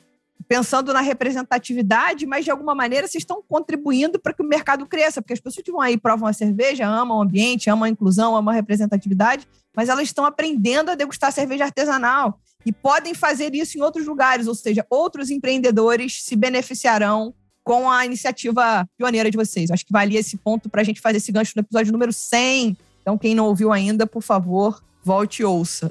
pensando 0.48 0.92
na 0.92 1.00
representatividade, 1.00 2.26
mas 2.26 2.44
de 2.44 2.50
alguma 2.50 2.74
maneira 2.74 3.06
vocês 3.06 3.22
estão 3.22 3.42
contribuindo 3.46 4.18
para 4.18 4.32
que 4.32 4.42
o 4.42 4.46
mercado 4.46 4.86
cresça, 4.86 5.20
porque 5.20 5.32
as 5.32 5.40
pessoas 5.40 5.64
que 5.64 5.72
vão 5.72 5.80
aí 5.80 5.96
provam 5.96 6.28
a 6.28 6.32
cerveja, 6.32 6.86
amam 6.86 7.18
o 7.18 7.22
ambiente, 7.22 7.70
amam 7.70 7.84
a 7.84 7.88
inclusão, 7.88 8.36
amam 8.36 8.52
a 8.52 8.54
representatividade, 8.54 9.46
mas 9.74 9.88
elas 9.88 10.04
estão 10.04 10.24
aprendendo 10.24 10.90
a 10.90 10.94
degustar 10.94 11.32
cerveja 11.32 11.64
artesanal 11.64 12.38
e 12.64 12.72
podem 12.72 13.14
fazer 13.14 13.54
isso 13.54 13.76
em 13.78 13.82
outros 13.82 14.06
lugares, 14.06 14.46
ou 14.46 14.54
seja, 14.54 14.86
outros 14.88 15.30
empreendedores 15.30 16.22
se 16.22 16.36
beneficiarão 16.36 17.34
com 17.62 17.90
a 17.90 18.04
iniciativa 18.04 18.86
pioneira 18.96 19.30
de 19.30 19.36
vocês. 19.36 19.70
Acho 19.70 19.86
que 19.86 19.92
valia 19.92 20.20
esse 20.20 20.36
ponto 20.36 20.68
para 20.68 20.82
a 20.82 20.84
gente 20.84 21.00
fazer 21.00 21.16
esse 21.16 21.32
gancho 21.32 21.52
no 21.56 21.60
episódio 21.60 21.92
número 21.92 22.12
100. 22.12 22.76
Então, 23.00 23.18
quem 23.18 23.34
não 23.34 23.46
ouviu 23.46 23.72
ainda, 23.72 24.06
por 24.06 24.22
favor, 24.22 24.82
volte 25.02 25.40
e 25.40 25.44
ouça. 25.44 25.90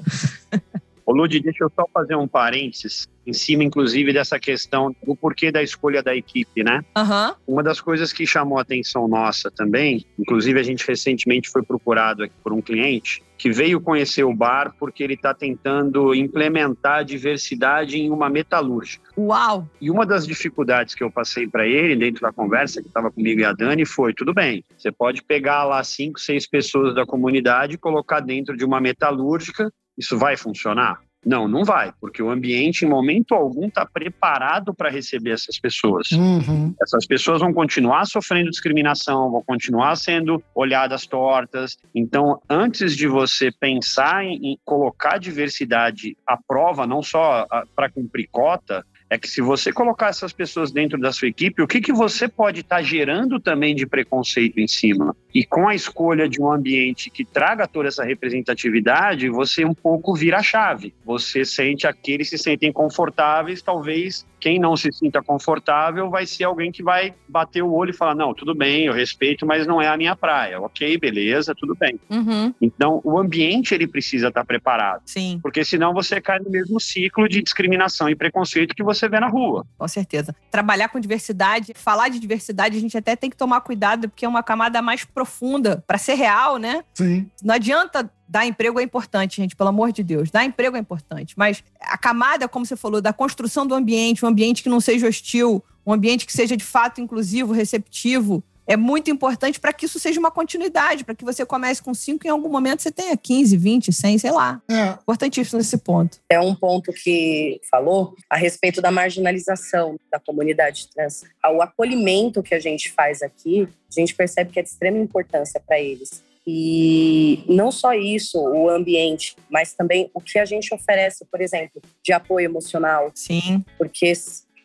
Ô, 1.04 1.12
Ludi, 1.12 1.40
deixa 1.40 1.64
eu 1.64 1.72
só 1.74 1.86
fazer 1.92 2.16
um 2.16 2.26
parênteses, 2.26 3.06
em 3.26 3.32
cima, 3.32 3.64
inclusive, 3.64 4.12
dessa 4.12 4.38
questão 4.38 4.94
do 5.04 5.16
porquê 5.16 5.50
da 5.50 5.62
escolha 5.62 6.02
da 6.02 6.14
equipe, 6.14 6.62
né? 6.62 6.84
Aham. 6.96 7.34
Uma 7.46 7.62
das 7.62 7.80
coisas 7.80 8.12
que 8.12 8.26
chamou 8.26 8.58
a 8.58 8.62
atenção 8.62 9.08
nossa 9.08 9.50
também, 9.50 10.04
inclusive 10.18 10.58
a 10.58 10.62
gente 10.62 10.86
recentemente 10.86 11.48
foi 11.48 11.62
procurado 11.62 12.24
aqui 12.24 12.34
por 12.42 12.52
um 12.52 12.60
cliente 12.60 13.22
que 13.36 13.50
veio 13.50 13.80
conhecer 13.80 14.24
o 14.24 14.34
bar 14.34 14.74
porque 14.78 15.02
ele 15.02 15.14
está 15.14 15.34
tentando 15.34 16.14
implementar 16.14 16.98
a 16.98 17.02
diversidade 17.02 17.98
em 17.98 18.10
uma 18.10 18.30
metalúrgica. 18.30 19.10
Uau! 19.18 19.68
E 19.80 19.90
uma 19.90 20.06
das 20.06 20.26
dificuldades 20.26 20.94
que 20.94 21.02
eu 21.02 21.10
passei 21.10 21.46
para 21.46 21.66
ele 21.66 21.96
dentro 21.96 22.22
da 22.22 22.32
conversa 22.32 22.80
que 22.80 22.88
estava 22.88 23.10
comigo 23.10 23.40
e 23.40 23.44
a 23.44 23.52
Dani 23.52 23.84
foi: 23.84 24.14
tudo 24.14 24.32
bem, 24.32 24.64
você 24.76 24.90
pode 24.90 25.22
pegar 25.22 25.64
lá 25.64 25.82
cinco, 25.82 26.20
seis 26.20 26.46
pessoas 26.46 26.94
da 26.94 27.04
comunidade 27.04 27.74
e 27.74 27.78
colocar 27.78 28.20
dentro 28.20 28.56
de 28.56 28.64
uma 28.64 28.80
metalúrgica, 28.80 29.70
isso 29.98 30.16
vai 30.16 30.36
funcionar? 30.36 31.03
Não, 31.24 31.48
não 31.48 31.64
vai, 31.64 31.92
porque 32.00 32.22
o 32.22 32.30
ambiente, 32.30 32.84
em 32.84 32.88
momento 32.88 33.34
algum, 33.34 33.66
está 33.66 33.86
preparado 33.86 34.74
para 34.74 34.90
receber 34.90 35.30
essas 35.30 35.58
pessoas. 35.58 36.10
Uhum. 36.12 36.74
Essas 36.82 37.06
pessoas 37.06 37.40
vão 37.40 37.52
continuar 37.52 38.04
sofrendo 38.06 38.50
discriminação, 38.50 39.30
vão 39.30 39.42
continuar 39.42 39.96
sendo 39.96 40.42
olhadas 40.54 41.06
tortas. 41.06 41.78
Então, 41.94 42.40
antes 42.48 42.96
de 42.96 43.06
você 43.06 43.50
pensar 43.50 44.24
em, 44.24 44.52
em 44.52 44.58
colocar 44.64 45.18
diversidade 45.18 46.16
à 46.26 46.36
prova, 46.36 46.86
não 46.86 47.02
só 47.02 47.46
para 47.74 47.90
cumprir 47.90 48.28
cota, 48.30 48.84
é 49.14 49.18
que 49.18 49.28
se 49.28 49.40
você 49.40 49.72
colocar 49.72 50.08
essas 50.08 50.32
pessoas 50.32 50.72
dentro 50.72 50.98
da 50.98 51.12
sua 51.12 51.28
equipe, 51.28 51.62
o 51.62 51.66
que, 51.66 51.80
que 51.80 51.92
você 51.92 52.28
pode 52.28 52.60
estar 52.60 52.82
gerando 52.82 53.38
também 53.38 53.74
de 53.74 53.86
preconceito 53.86 54.58
em 54.58 54.66
cima? 54.66 55.16
E 55.32 55.44
com 55.44 55.68
a 55.68 55.74
escolha 55.74 56.28
de 56.28 56.40
um 56.40 56.50
ambiente 56.50 57.10
que 57.10 57.24
traga 57.24 57.66
toda 57.66 57.88
essa 57.88 58.04
representatividade, 58.04 59.28
você 59.28 59.64
um 59.64 59.74
pouco 59.74 60.14
vira 60.14 60.38
a 60.38 60.42
chave. 60.42 60.92
Você 61.04 61.44
sente 61.44 61.86
aqueles 61.86 62.28
que 62.28 62.38
se 62.38 62.44
sentem 62.44 62.72
confortáveis, 62.72 63.62
talvez 63.62 64.26
quem 64.44 64.58
não 64.58 64.76
se 64.76 64.92
sinta 64.92 65.22
confortável 65.22 66.10
vai 66.10 66.26
ser 66.26 66.44
alguém 66.44 66.70
que 66.70 66.82
vai 66.82 67.14
bater 67.26 67.62
o 67.62 67.72
olho 67.72 67.90
e 67.90 67.94
falar: 67.94 68.14
não, 68.14 68.34
tudo 68.34 68.54
bem, 68.54 68.84
eu 68.84 68.92
respeito, 68.92 69.46
mas 69.46 69.66
não 69.66 69.80
é 69.80 69.88
a 69.88 69.96
minha 69.96 70.14
praia. 70.14 70.60
Ok, 70.60 70.98
beleza, 70.98 71.54
tudo 71.58 71.74
bem. 71.74 71.98
Uhum. 72.10 72.52
Então, 72.60 73.00
o 73.02 73.18
ambiente 73.18 73.74
ele 73.74 73.86
precisa 73.86 74.28
estar 74.28 74.44
preparado, 74.44 75.00
Sim, 75.06 75.40
porque 75.42 75.64
senão 75.64 75.94
você 75.94 76.20
cai 76.20 76.38
no 76.40 76.50
mesmo 76.50 76.78
ciclo 76.78 77.26
de 77.26 77.42
discriminação 77.42 78.06
e 78.10 78.14
preconceito 78.14 78.74
que 78.74 78.82
você 79.04 79.08
vê 79.08 79.20
na 79.20 79.28
rua. 79.28 79.66
com 79.78 79.88
certeza. 79.88 80.34
Trabalhar 80.50 80.88
com 80.88 80.98
diversidade, 80.98 81.72
falar 81.74 82.08
de 82.08 82.18
diversidade, 82.18 82.76
a 82.76 82.80
gente 82.80 82.96
até 82.96 83.14
tem 83.14 83.30
que 83.30 83.36
tomar 83.36 83.60
cuidado, 83.60 84.08
porque 84.08 84.24
é 84.24 84.28
uma 84.28 84.42
camada 84.42 84.80
mais 84.80 85.04
profunda 85.04 85.84
para 85.86 85.98
ser 85.98 86.14
real, 86.14 86.56
né? 86.56 86.84
Sim. 86.94 87.28
Não 87.42 87.54
adianta 87.54 88.10
dar 88.26 88.46
emprego 88.46 88.80
é 88.80 88.82
importante, 88.82 89.36
gente, 89.36 89.54
pelo 89.54 89.68
amor 89.68 89.92
de 89.92 90.02
Deus. 90.02 90.30
Dar 90.30 90.44
emprego 90.44 90.76
é 90.76 90.80
importante, 90.80 91.34
mas 91.36 91.62
a 91.80 91.98
camada, 91.98 92.48
como 92.48 92.64
você 92.64 92.76
falou, 92.76 93.00
da 93.00 93.12
construção 93.12 93.66
do 93.66 93.74
ambiente, 93.74 94.24
um 94.24 94.28
ambiente 94.28 94.62
que 94.62 94.68
não 94.68 94.80
seja 94.80 95.06
hostil, 95.06 95.62
um 95.86 95.92
ambiente 95.92 96.26
que 96.26 96.32
seja 96.32 96.56
de 96.56 96.64
fato 96.64 97.00
inclusivo, 97.00 97.52
receptivo, 97.52 98.42
é 98.66 98.76
muito 98.76 99.10
importante 99.10 99.60
para 99.60 99.72
que 99.72 99.86
isso 99.86 99.98
seja 99.98 100.18
uma 100.18 100.30
continuidade, 100.30 101.04
para 101.04 101.14
que 101.14 101.24
você 101.24 101.44
comece 101.44 101.82
com 101.82 101.94
5 101.94 102.24
e 102.24 102.28
em 102.28 102.30
algum 102.30 102.48
momento 102.48 102.82
você 102.82 102.90
tenha 102.90 103.16
15, 103.16 103.56
20, 103.56 103.92
100, 103.92 104.18
sei 104.18 104.30
lá. 104.30 104.62
É, 104.70 104.90
Importantíssimo 105.02 105.58
nesse 105.58 105.78
ponto. 105.78 106.18
É 106.30 106.40
um 106.40 106.54
ponto 106.54 106.92
que 106.92 107.60
falou 107.70 108.14
a 108.28 108.36
respeito 108.36 108.80
da 108.80 108.90
marginalização 108.90 109.98
da 110.10 110.18
comunidade 110.18 110.88
trans. 110.94 111.24
O 111.52 111.62
acolhimento 111.62 112.42
que 112.42 112.54
a 112.54 112.60
gente 112.60 112.90
faz 112.92 113.22
aqui, 113.22 113.68
a 113.90 114.00
gente 114.00 114.14
percebe 114.14 114.50
que 114.50 114.58
é 114.58 114.62
de 114.62 114.68
extrema 114.68 114.98
importância 114.98 115.60
para 115.60 115.78
eles. 115.78 116.22
E 116.46 117.42
não 117.48 117.72
só 117.72 117.94
isso, 117.94 118.38
o 118.38 118.68
ambiente, 118.68 119.34
mas 119.48 119.72
também 119.72 120.10
o 120.12 120.20
que 120.20 120.38
a 120.38 120.44
gente 120.44 120.74
oferece, 120.74 121.24
por 121.30 121.40
exemplo, 121.40 121.80
de 122.02 122.12
apoio 122.12 122.44
emocional, 122.44 123.10
Sim, 123.14 123.64
porque 123.78 124.12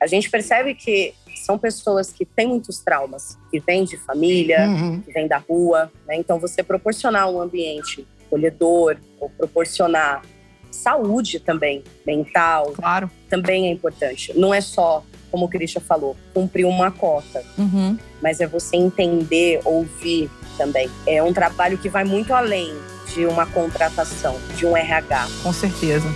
a 0.02 0.08
gente 0.08 0.30
percebe 0.30 0.74
que 0.74 1.14
são 1.36 1.58
pessoas 1.58 2.12
que 2.12 2.26
têm 2.26 2.48
muitos 2.48 2.80
traumas, 2.80 3.38
que 3.50 3.60
vêm 3.60 3.84
de 3.84 3.98
família, 3.98 4.68
uhum. 4.68 5.02
que 5.02 5.12
vêm 5.12 5.28
da 5.28 5.38
rua, 5.38 5.92
né? 6.08 6.16
Então 6.16 6.40
você 6.40 6.62
proporcionar 6.62 7.30
um 7.30 7.42
ambiente 7.42 8.08
acolhedor 8.28 8.98
ou 9.20 9.30
proporcionar 9.30 10.22
saúde 10.72 11.40
também 11.40 11.84
mental 12.06 12.72
claro. 12.74 13.10
também 13.30 13.68
é 13.68 13.72
importante. 13.72 14.32
Não 14.38 14.54
é 14.54 14.62
só, 14.62 15.04
como 15.32 15.46
o 15.46 15.50
Christian 15.50 15.82
falou, 15.82 16.16
cumprir 16.34 16.66
uma 16.66 16.92
cota, 16.92 17.44
Uhum. 17.58 17.98
mas 18.22 18.40
é 18.40 18.48
você 18.48 18.78
entender, 18.78 19.62
ouvir 19.66 20.30
também. 20.58 20.90
É 21.08 21.22
um 21.24 21.34
trabalho 21.34 21.78
que 21.78 21.90
vai 21.90 22.04
muito 22.04 22.34
além 22.34 22.74
de 23.14 23.26
uma 23.26 23.46
contratação, 23.48 24.38
de 24.56 24.66
um 24.66 24.78
RH. 24.78 25.28
Com 25.42 25.52
certeza. 25.52 26.08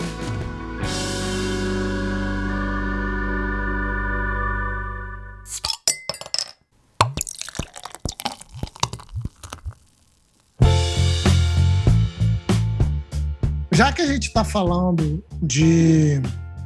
Que 13.94 14.02
a 14.02 14.08
gente 14.08 14.28
está 14.28 14.44
falando 14.44 15.24
de 15.42 16.22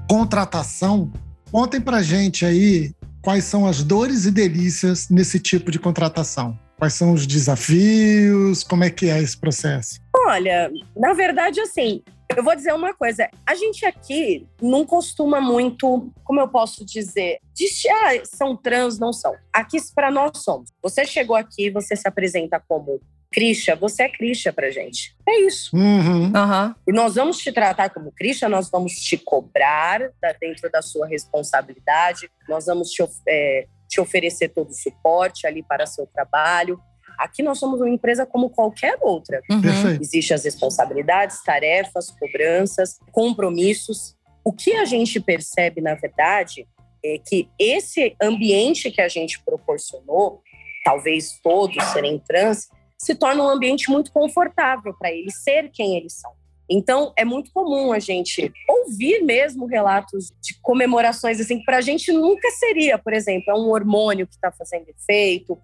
contratação, 0.09 1.11
contem 1.51 1.81
pra 1.81 2.01
gente 2.01 2.45
aí 2.45 2.93
quais 3.21 3.43
são 3.43 3.65
as 3.65 3.83
dores 3.83 4.25
e 4.25 4.31
delícias 4.31 5.09
nesse 5.09 5.39
tipo 5.39 5.69
de 5.69 5.77
contratação. 5.77 6.57
Quais 6.77 6.93
são 6.93 7.11
os 7.11 7.27
desafios? 7.27 8.63
Como 8.63 8.83
é 8.83 8.89
que 8.89 9.09
é 9.09 9.21
esse 9.21 9.37
processo? 9.37 9.99
Olha, 10.15 10.71
na 10.95 11.13
verdade, 11.13 11.59
assim, 11.59 12.03
eu 12.35 12.43
vou 12.43 12.55
dizer 12.55 12.73
uma 12.73 12.93
coisa. 12.93 13.29
A 13.45 13.55
gente 13.55 13.85
aqui 13.85 14.47
não 14.61 14.85
costuma 14.85 15.41
muito, 15.41 16.11
como 16.23 16.39
eu 16.39 16.47
posso 16.47 16.85
dizer, 16.85 17.39
de 17.53 17.65
ah, 17.89 18.23
são 18.23 18.55
trans, 18.55 18.99
não 18.99 19.11
são. 19.11 19.33
Aqui 19.51 19.77
para 19.93 20.11
nós 20.11 20.37
somos. 20.37 20.69
Você 20.83 21.05
chegou 21.05 21.35
aqui, 21.35 21.69
você 21.71 21.95
se 21.95 22.07
apresenta 22.07 22.61
como 22.67 23.01
Christian, 23.37 23.75
você 23.75 24.01
é 24.01 24.09
Christian 24.09 24.51
pra 24.51 24.71
gente. 24.71 25.15
É 25.29 25.41
isso. 25.41 25.75
Uhum. 25.77 26.31
Aham. 26.35 26.75
E 26.87 26.91
nós 26.91 27.13
vamos 27.13 27.37
te 27.37 27.51
tratar 27.51 27.91
como 27.91 28.11
Christian, 28.11 28.49
nós 28.49 28.67
vamos 28.67 28.93
te 28.93 29.15
cobrar 29.15 29.99
da- 30.19 30.33
dentro 30.41 30.71
da 30.71 30.81
sua 30.81 31.05
responsabilidade, 31.05 32.31
nós 32.49 32.65
vamos 32.65 32.89
te, 32.89 33.03
é, 33.27 33.67
te 33.87 34.01
oferecer 34.01 34.49
todo 34.49 34.71
o 34.71 34.73
suporte 34.73 35.45
ali 35.45 35.61
para 35.61 35.85
seu 35.85 36.07
trabalho. 36.07 36.79
Aqui 37.19 37.43
nós 37.43 37.59
somos 37.59 37.79
uma 37.79 37.89
empresa 37.89 38.25
como 38.25 38.49
qualquer 38.49 38.97
outra. 39.01 39.39
Uhum. 39.51 39.61
Existem 40.01 40.33
as 40.33 40.43
responsabilidades, 40.43 41.43
tarefas, 41.43 42.09
cobranças, 42.09 42.97
compromissos. 43.11 44.15
O 44.43 44.51
que 44.51 44.73
a 44.73 44.85
gente 44.85 45.19
percebe, 45.19 45.79
na 45.79 45.93
verdade, 45.93 46.67
é 47.05 47.19
que 47.19 47.47
esse 47.59 48.15
ambiente 48.19 48.89
que 48.89 48.99
a 49.01 49.07
gente 49.07 49.39
proporcionou, 49.43 50.41
talvez 50.83 51.39
todos 51.43 51.83
serem 51.93 52.17
trans, 52.27 52.69
se 53.07 53.15
torna 53.15 53.41
um 53.43 53.49
ambiente 53.49 53.89
muito 53.89 54.11
confortável 54.11 54.93
para 54.99 55.11
eles 55.11 55.41
ser 55.41 55.69
quem 55.71 55.95
eles 55.97 56.13
são. 56.13 56.31
Então, 56.69 57.13
é 57.15 57.23
muito 57.23 57.49
comum 57.53 57.93
a 57.93 57.99
gente 57.99 58.51
ouvir 58.67 59.23
mesmo 59.23 59.65
relatos 59.65 60.27
de 60.41 60.53
comemorações 60.61 61.39
assim, 61.39 61.59
que 61.59 61.63
para 61.65 61.77
a 61.77 61.81
gente 61.81 62.11
nunca 62.11 62.51
seria, 62.51 62.97
por 62.97 63.13
exemplo, 63.13 63.45
é 63.51 63.53
um 63.53 63.69
hormônio 63.69 64.27
que 64.27 64.33
está 64.35 64.51
fazendo 64.51 64.85
efeito, 64.89 65.57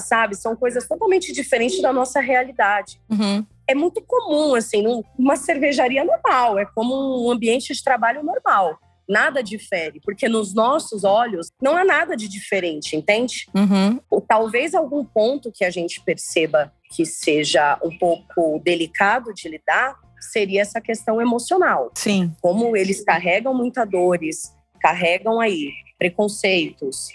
sabe? 0.00 0.34
São 0.34 0.56
coisas 0.56 0.88
totalmente 0.88 1.32
diferentes 1.32 1.80
da 1.80 1.92
nossa 1.92 2.18
realidade 2.20 3.00
Uhum. 3.08 3.46
é 3.68 3.74
muito 3.74 4.02
comum, 4.02 4.56
assim, 4.56 4.82
num- 4.82 5.04
numa 5.16 5.36
cervejaria 5.36 6.04
normal, 6.04 6.58
é 6.58 6.66
como 6.66 7.24
um 7.24 7.30
ambiente 7.30 7.72
de 7.72 7.84
trabalho 7.84 8.24
normal. 8.24 8.76
Nada 9.08 9.42
difere, 9.42 10.00
porque 10.04 10.28
nos 10.28 10.54
nossos 10.54 11.02
olhos 11.02 11.50
não 11.62 11.76
há 11.76 11.84
nada 11.84 12.16
de 12.16 12.28
diferente, 12.28 12.94
entende? 12.94 13.46
Uhum. 13.54 13.98
Ou 14.10 14.20
talvez 14.20 14.74
algum 14.74 15.04
ponto 15.04 15.50
que 15.52 15.64
a 15.64 15.70
gente 15.70 16.02
perceba 16.02 16.72
que 16.94 17.06
seja 17.06 17.78
um 17.82 17.96
pouco 17.96 18.60
delicado 18.62 19.32
de 19.32 19.48
lidar 19.48 19.96
seria 20.20 20.62
essa 20.62 20.80
questão 20.80 21.20
emocional. 21.20 21.90
Sim. 21.94 22.34
Como 22.40 22.76
eles 22.76 23.02
carregam 23.04 23.54
muita 23.54 23.84
dores, 23.84 24.52
carregam 24.80 25.40
aí 25.40 25.70
preconceitos, 25.98 27.08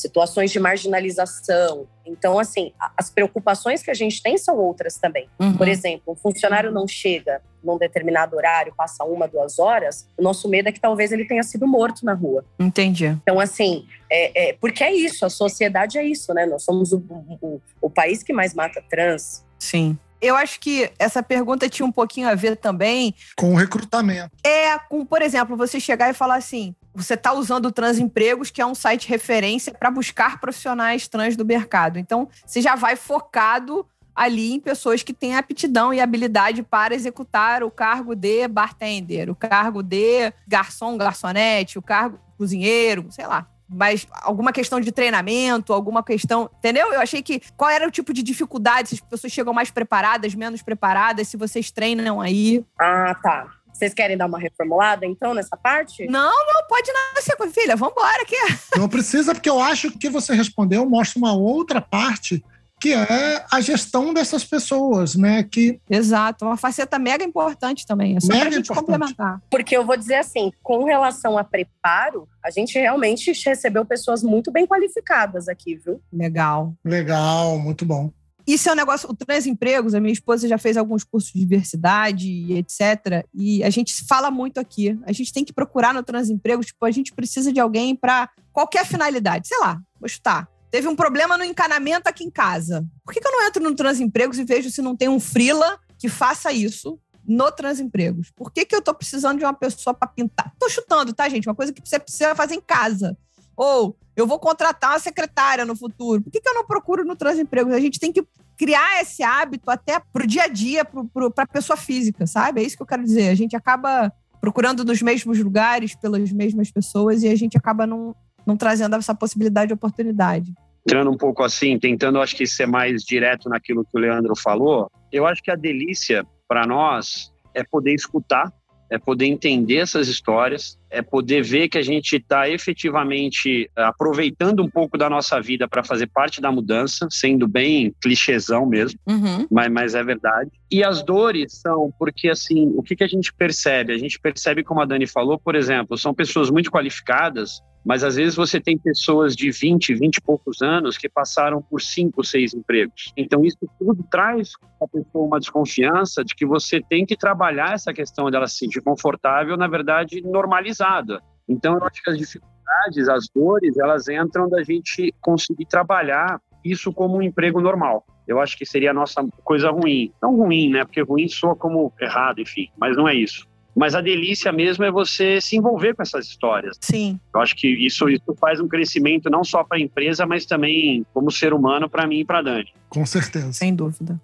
situações 0.00 0.50
de 0.50 0.58
marginalização. 0.60 1.86
Então, 2.06 2.38
assim, 2.38 2.72
as 2.96 3.10
preocupações 3.10 3.82
que 3.82 3.90
a 3.90 3.94
gente 3.94 4.22
tem 4.22 4.38
são 4.38 4.56
outras 4.56 4.96
também. 4.96 5.28
Uhum. 5.38 5.56
Por 5.56 5.68
exemplo, 5.68 6.12
um 6.12 6.16
funcionário 6.16 6.70
não 6.70 6.86
chega 6.86 7.42
num 7.62 7.76
determinado 7.76 8.36
horário, 8.36 8.72
passa 8.76 9.04
uma, 9.04 9.26
duas 9.26 9.58
horas, 9.58 10.06
o 10.16 10.22
nosso 10.22 10.48
medo 10.48 10.68
é 10.68 10.72
que 10.72 10.80
talvez 10.80 11.10
ele 11.12 11.26
tenha 11.26 11.42
sido 11.42 11.66
morto 11.66 12.04
na 12.04 12.14
rua. 12.14 12.44
Entendi. 12.58 13.06
Então, 13.06 13.38
assim, 13.40 13.86
é, 14.10 14.50
é- 14.50 14.52
porque 14.54 14.82
é 14.84 14.94
isso, 14.94 15.26
a 15.26 15.30
sociedade 15.30 15.98
é 15.98 16.04
isso, 16.04 16.32
né? 16.32 16.46
Nós 16.46 16.62
somos 16.62 16.92
o, 16.92 16.98
o- 17.42 17.60
o 17.80 17.90
país 17.90 18.22
que 18.22 18.32
mais 18.32 18.54
mata 18.54 18.82
trans. 18.88 19.44
Sim. 19.58 19.98
Eu 20.20 20.34
acho 20.34 20.58
que 20.58 20.90
essa 20.98 21.22
pergunta 21.22 21.68
tinha 21.68 21.86
um 21.86 21.92
pouquinho 21.92 22.28
a 22.28 22.34
ver 22.34 22.56
também 22.56 23.14
Com 23.36 23.52
o 23.52 23.56
recrutamento. 23.56 24.30
é 24.44 24.76
com, 24.88 25.04
por 25.06 25.22
exemplo, 25.22 25.56
você 25.56 25.78
chegar 25.78 26.10
e 26.10 26.14
falar 26.14 26.34
assim: 26.36 26.74
você 26.98 27.14
está 27.14 27.32
usando 27.32 27.66
o 27.66 27.72
Transempregos, 27.72 28.50
que 28.50 28.60
é 28.60 28.66
um 28.66 28.74
site 28.74 29.08
referência 29.08 29.72
para 29.72 29.90
buscar 29.90 30.40
profissionais 30.40 31.06
trans 31.06 31.36
do 31.36 31.44
mercado. 31.44 31.98
Então, 31.98 32.28
você 32.44 32.60
já 32.60 32.74
vai 32.74 32.96
focado 32.96 33.86
ali 34.14 34.54
em 34.54 34.60
pessoas 34.60 35.02
que 35.04 35.14
têm 35.14 35.36
aptidão 35.36 35.94
e 35.94 36.00
habilidade 36.00 36.62
para 36.62 36.94
executar 36.94 37.62
o 37.62 37.70
cargo 37.70 38.16
de 38.16 38.48
bartender, 38.48 39.30
o 39.30 39.34
cargo 39.34 39.80
de 39.80 40.32
garçom, 40.46 40.96
garçonete, 40.96 41.78
o 41.78 41.82
cargo 41.82 42.18
cozinheiro, 42.36 43.06
sei 43.10 43.26
lá. 43.26 43.46
Mas 43.68 44.08
alguma 44.22 44.52
questão 44.52 44.80
de 44.80 44.90
treinamento, 44.90 45.72
alguma 45.72 46.02
questão. 46.02 46.50
Entendeu? 46.58 46.92
Eu 46.92 47.00
achei 47.00 47.22
que. 47.22 47.40
Qual 47.54 47.70
era 47.70 47.86
o 47.86 47.90
tipo 47.90 48.14
de 48.14 48.22
dificuldade? 48.22 48.88
Se 48.88 48.94
as 48.94 49.00
pessoas 49.00 49.32
chegam 49.32 49.52
mais 49.52 49.70
preparadas, 49.70 50.34
menos 50.34 50.62
preparadas, 50.62 51.28
se 51.28 51.36
vocês 51.36 51.70
treinam 51.70 52.18
aí. 52.18 52.64
Ah, 52.80 53.14
tá. 53.22 53.57
Vocês 53.78 53.94
querem 53.94 54.16
dar 54.16 54.26
uma 54.26 54.40
reformulada, 54.40 55.06
então, 55.06 55.32
nessa 55.32 55.56
parte? 55.56 56.04
Não, 56.06 56.32
não, 56.52 56.66
pode 56.68 56.90
nascer 57.14 57.36
com 57.36 57.48
filha. 57.48 57.76
Vambora, 57.76 58.24
que 58.26 58.36
Não 58.76 58.88
precisa, 58.88 59.32
porque 59.32 59.48
eu 59.48 59.60
acho 59.60 59.92
que 59.92 60.10
você 60.10 60.34
respondeu 60.34 60.88
mostra 60.88 61.18
uma 61.18 61.32
outra 61.32 61.80
parte 61.80 62.42
que 62.80 62.92
é 62.92 63.44
a 63.52 63.60
gestão 63.60 64.14
dessas 64.14 64.44
pessoas, 64.44 65.16
né? 65.16 65.42
Que 65.42 65.80
Exato, 65.90 66.44
uma 66.44 66.56
faceta 66.56 66.98
mega 66.98 67.24
importante 67.24 67.84
também. 67.84 68.16
É 68.16 68.20
só 68.20 68.28
Mega 68.28 68.46
pra 68.46 68.50
gente 68.50 68.70
importante. 68.70 68.86
complementar. 68.86 69.42
Porque 69.50 69.76
eu 69.76 69.84
vou 69.84 69.96
dizer 69.96 70.16
assim, 70.16 70.52
com 70.62 70.84
relação 70.84 71.36
a 71.36 71.42
preparo, 71.42 72.28
a 72.42 72.50
gente 72.50 72.78
realmente 72.78 73.32
recebeu 73.44 73.84
pessoas 73.84 74.22
muito 74.22 74.52
bem 74.52 74.66
qualificadas 74.66 75.48
aqui, 75.48 75.74
viu? 75.74 76.00
Legal. 76.12 76.72
legal, 76.84 77.58
muito 77.58 77.84
bom. 77.84 78.12
Isso 78.48 78.66
é 78.66 78.72
um 78.72 78.76
negócio, 78.76 79.06
o 79.10 79.14
Transempregos, 79.14 79.92
a 79.92 80.00
minha 80.00 80.10
esposa 80.10 80.48
já 80.48 80.56
fez 80.56 80.78
alguns 80.78 81.04
cursos 81.04 81.30
de 81.30 81.38
diversidade 81.38 82.26
e 82.26 82.54
etc. 82.54 83.22
E 83.34 83.62
a 83.62 83.68
gente 83.68 84.06
fala 84.06 84.30
muito 84.30 84.58
aqui. 84.58 84.98
A 85.04 85.12
gente 85.12 85.34
tem 85.34 85.44
que 85.44 85.52
procurar 85.52 85.92
no 85.92 86.02
Transempregos, 86.02 86.68
tipo, 86.68 86.82
a 86.86 86.90
gente 86.90 87.12
precisa 87.12 87.52
de 87.52 87.60
alguém 87.60 87.94
para 87.94 88.30
qualquer 88.50 88.86
finalidade. 88.86 89.48
Sei 89.48 89.58
lá, 89.58 89.78
vou 90.00 90.08
chutar. 90.08 90.48
Teve 90.70 90.88
um 90.88 90.96
problema 90.96 91.36
no 91.36 91.44
encanamento 91.44 92.08
aqui 92.08 92.24
em 92.24 92.30
casa. 92.30 92.86
Por 93.04 93.12
que, 93.12 93.20
que 93.20 93.28
eu 93.28 93.32
não 93.32 93.46
entro 93.46 93.62
no 93.62 93.74
Transempregos 93.74 94.38
e 94.38 94.44
vejo 94.44 94.70
se 94.70 94.80
não 94.80 94.96
tem 94.96 95.10
um 95.10 95.20
frila 95.20 95.78
que 95.98 96.08
faça 96.08 96.50
isso 96.50 96.98
no 97.26 97.52
Transempregos? 97.52 98.30
Por 98.34 98.50
que, 98.50 98.64
que 98.64 98.74
eu 98.74 98.80
tô 98.80 98.94
precisando 98.94 99.36
de 99.36 99.44
uma 99.44 99.52
pessoa 99.52 99.92
para 99.92 100.08
pintar? 100.08 100.54
Tô 100.58 100.70
chutando, 100.70 101.12
tá, 101.12 101.28
gente? 101.28 101.46
Uma 101.46 101.54
coisa 101.54 101.70
que 101.70 101.86
você 101.86 101.98
precisa 101.98 102.34
fazer 102.34 102.54
em 102.54 102.62
casa. 102.62 103.14
Ou 103.54 103.94
eu 104.20 104.26
vou 104.26 104.38
contratar 104.38 104.90
uma 104.90 104.98
secretária 104.98 105.64
no 105.64 105.76
futuro. 105.76 106.20
Por 106.20 106.32
que, 106.32 106.40
que 106.40 106.48
eu 106.48 106.54
não 106.54 106.66
procuro 106.66 107.04
no 107.04 107.14
Transempregos? 107.14 107.72
A 107.72 107.78
gente 107.78 108.00
tem 108.00 108.12
que 108.12 108.26
criar 108.56 109.00
esse 109.00 109.22
hábito 109.22 109.70
até 109.70 110.00
pro 110.12 110.26
dia 110.26 110.42
a 110.42 110.48
dia, 110.48 110.84
para 110.84 111.44
a 111.44 111.46
pessoa 111.46 111.76
física, 111.76 112.26
sabe? 112.26 112.60
É 112.60 112.64
isso 112.64 112.76
que 112.76 112.82
eu 112.82 112.86
quero 112.86 113.04
dizer. 113.04 113.28
A 113.28 113.34
gente 113.36 113.54
acaba 113.54 114.12
procurando 114.40 114.84
nos 114.84 115.00
mesmos 115.00 115.38
lugares, 115.38 115.94
pelas 115.94 116.32
mesmas 116.32 116.68
pessoas, 116.68 117.22
e 117.22 117.28
a 117.28 117.36
gente 117.36 117.56
acaba 117.56 117.86
não, 117.86 118.14
não 118.44 118.56
trazendo 118.56 118.96
essa 118.96 119.14
possibilidade 119.14 119.68
de 119.68 119.74
oportunidade. 119.74 120.52
entrando 120.84 121.10
um 121.10 121.16
pouco 121.16 121.44
assim, 121.44 121.78
tentando, 121.78 122.20
acho 122.20 122.34
que 122.34 122.46
ser 122.46 122.66
mais 122.66 123.02
direto 123.02 123.48
naquilo 123.48 123.84
que 123.84 123.96
o 123.96 124.00
Leandro 124.00 124.34
falou, 124.34 124.90
eu 125.12 125.26
acho 125.26 125.42
que 125.42 125.50
a 125.50 125.56
delícia 125.56 126.26
para 126.48 126.66
nós 126.66 127.32
é 127.54 127.62
poder 127.62 127.94
escutar, 127.94 128.52
é 128.90 128.98
poder 128.98 129.26
entender 129.26 129.76
essas 129.76 130.08
histórias, 130.08 130.78
é 130.90 131.02
poder 131.02 131.42
ver 131.42 131.68
que 131.68 131.76
a 131.76 131.82
gente 131.82 132.16
está 132.16 132.48
efetivamente 132.48 133.70
eh, 133.76 133.82
aproveitando 133.82 134.62
um 134.62 134.70
pouco 134.70 134.96
da 134.96 135.10
nossa 135.10 135.40
vida 135.40 135.68
para 135.68 135.84
fazer 135.84 136.06
parte 136.06 136.40
da 136.40 136.50
mudança, 136.50 137.06
sendo 137.10 137.46
bem 137.46 137.94
clichêzão 138.00 138.66
mesmo 138.66 138.98
Uhum. 139.06 139.46
mas, 139.50 139.70
mas 139.70 139.94
é 139.94 140.02
verdade. 140.02 140.50
E 140.70 140.82
as 140.82 141.02
dores 141.02 141.60
são 141.60 141.92
porque, 141.98 142.28
assim, 142.28 142.72
o 142.76 142.82
que, 142.82 142.96
que 142.96 143.04
a 143.04 143.08
gente 143.08 143.32
percebe? 143.32 143.92
A 143.92 143.98
gente 143.98 144.18
percebe, 144.18 144.62
como 144.62 144.80
a 144.80 144.84
Dani 144.84 145.06
falou, 145.06 145.38
por 145.38 145.54
exemplo, 145.54 145.96
são 145.96 146.14
pessoas 146.14 146.50
muito 146.50 146.70
qualificadas, 146.70 147.60
mas 147.88 148.04
às 148.04 148.16
vezes 148.16 148.36
você 148.36 148.60
tem 148.60 148.76
pessoas 148.76 149.34
de 149.34 149.50
20, 149.50 149.94
20 149.94 150.16
e 150.16 150.20
poucos 150.20 150.60
anos 150.60 150.98
que 150.98 151.08
passaram 151.08 151.62
por 151.62 151.80
cinco, 151.80 152.22
seis 152.22 152.52
empregos. 152.52 153.14
Então, 153.16 153.46
isso 153.46 153.66
tudo 153.78 154.04
traz 154.10 154.52
a 154.78 154.86
pessoa 154.86 155.24
uma 155.24 155.40
desconfiança 155.40 156.22
de 156.22 156.34
que 156.34 156.44
você 156.44 156.82
tem 156.82 157.06
que 157.06 157.16
trabalhar 157.16 157.72
essa 157.72 157.90
questão 157.90 158.30
dela 158.30 158.46
se 158.46 158.58
sentir 158.58 158.82
confortável, 158.82 159.56
na 159.56 159.66
verdade, 159.66 160.20
normalizada. 160.20 161.22
Então, 161.48 161.78
eu 161.78 161.84
acho 161.84 162.02
que 162.02 162.10
as 162.10 162.18
dificuldades, 162.18 163.08
as 163.08 163.26
dores, 163.34 163.78
elas 163.78 164.06
entram 164.06 164.50
da 164.50 164.62
gente 164.62 165.10
conseguir 165.18 165.64
trabalhar 165.64 166.38
isso 166.62 166.92
como 166.92 167.16
um 167.16 167.22
emprego 167.22 167.58
normal. 167.58 168.04
Eu 168.26 168.38
acho 168.38 168.58
que 168.58 168.66
seria 168.66 168.90
a 168.90 168.94
nossa 168.94 169.26
coisa 169.42 169.70
ruim. 169.70 170.12
Não 170.20 170.36
ruim, 170.36 170.68
né? 170.68 170.84
Porque 170.84 171.00
ruim 171.00 171.26
soa 171.26 171.56
como 171.56 171.90
errado, 171.98 172.42
enfim, 172.42 172.68
mas 172.78 172.94
não 172.98 173.08
é 173.08 173.14
isso. 173.14 173.48
Mas 173.78 173.94
a 173.94 174.00
delícia 174.00 174.50
mesmo 174.52 174.84
é 174.84 174.90
você 174.90 175.40
se 175.40 175.56
envolver 175.56 175.94
com 175.94 176.02
essas 176.02 176.26
histórias. 176.26 176.76
Sim. 176.80 177.18
Eu 177.32 177.40
acho 177.40 177.54
que 177.54 177.68
isso, 177.68 178.08
isso 178.08 178.34
faz 178.40 178.58
um 178.60 178.66
crescimento 178.66 179.30
não 179.30 179.44
só 179.44 179.62
para 179.62 179.78
a 179.78 179.80
empresa, 179.80 180.26
mas 180.26 180.44
também 180.44 181.06
como 181.14 181.30
ser 181.30 181.52
humano 181.52 181.88
para 181.88 182.06
mim 182.06 182.20
e 182.20 182.24
para 182.24 182.42
Dani. 182.42 182.72
Com 182.88 183.06
certeza. 183.06 183.52
Sem 183.52 183.74
dúvida. 183.74 184.20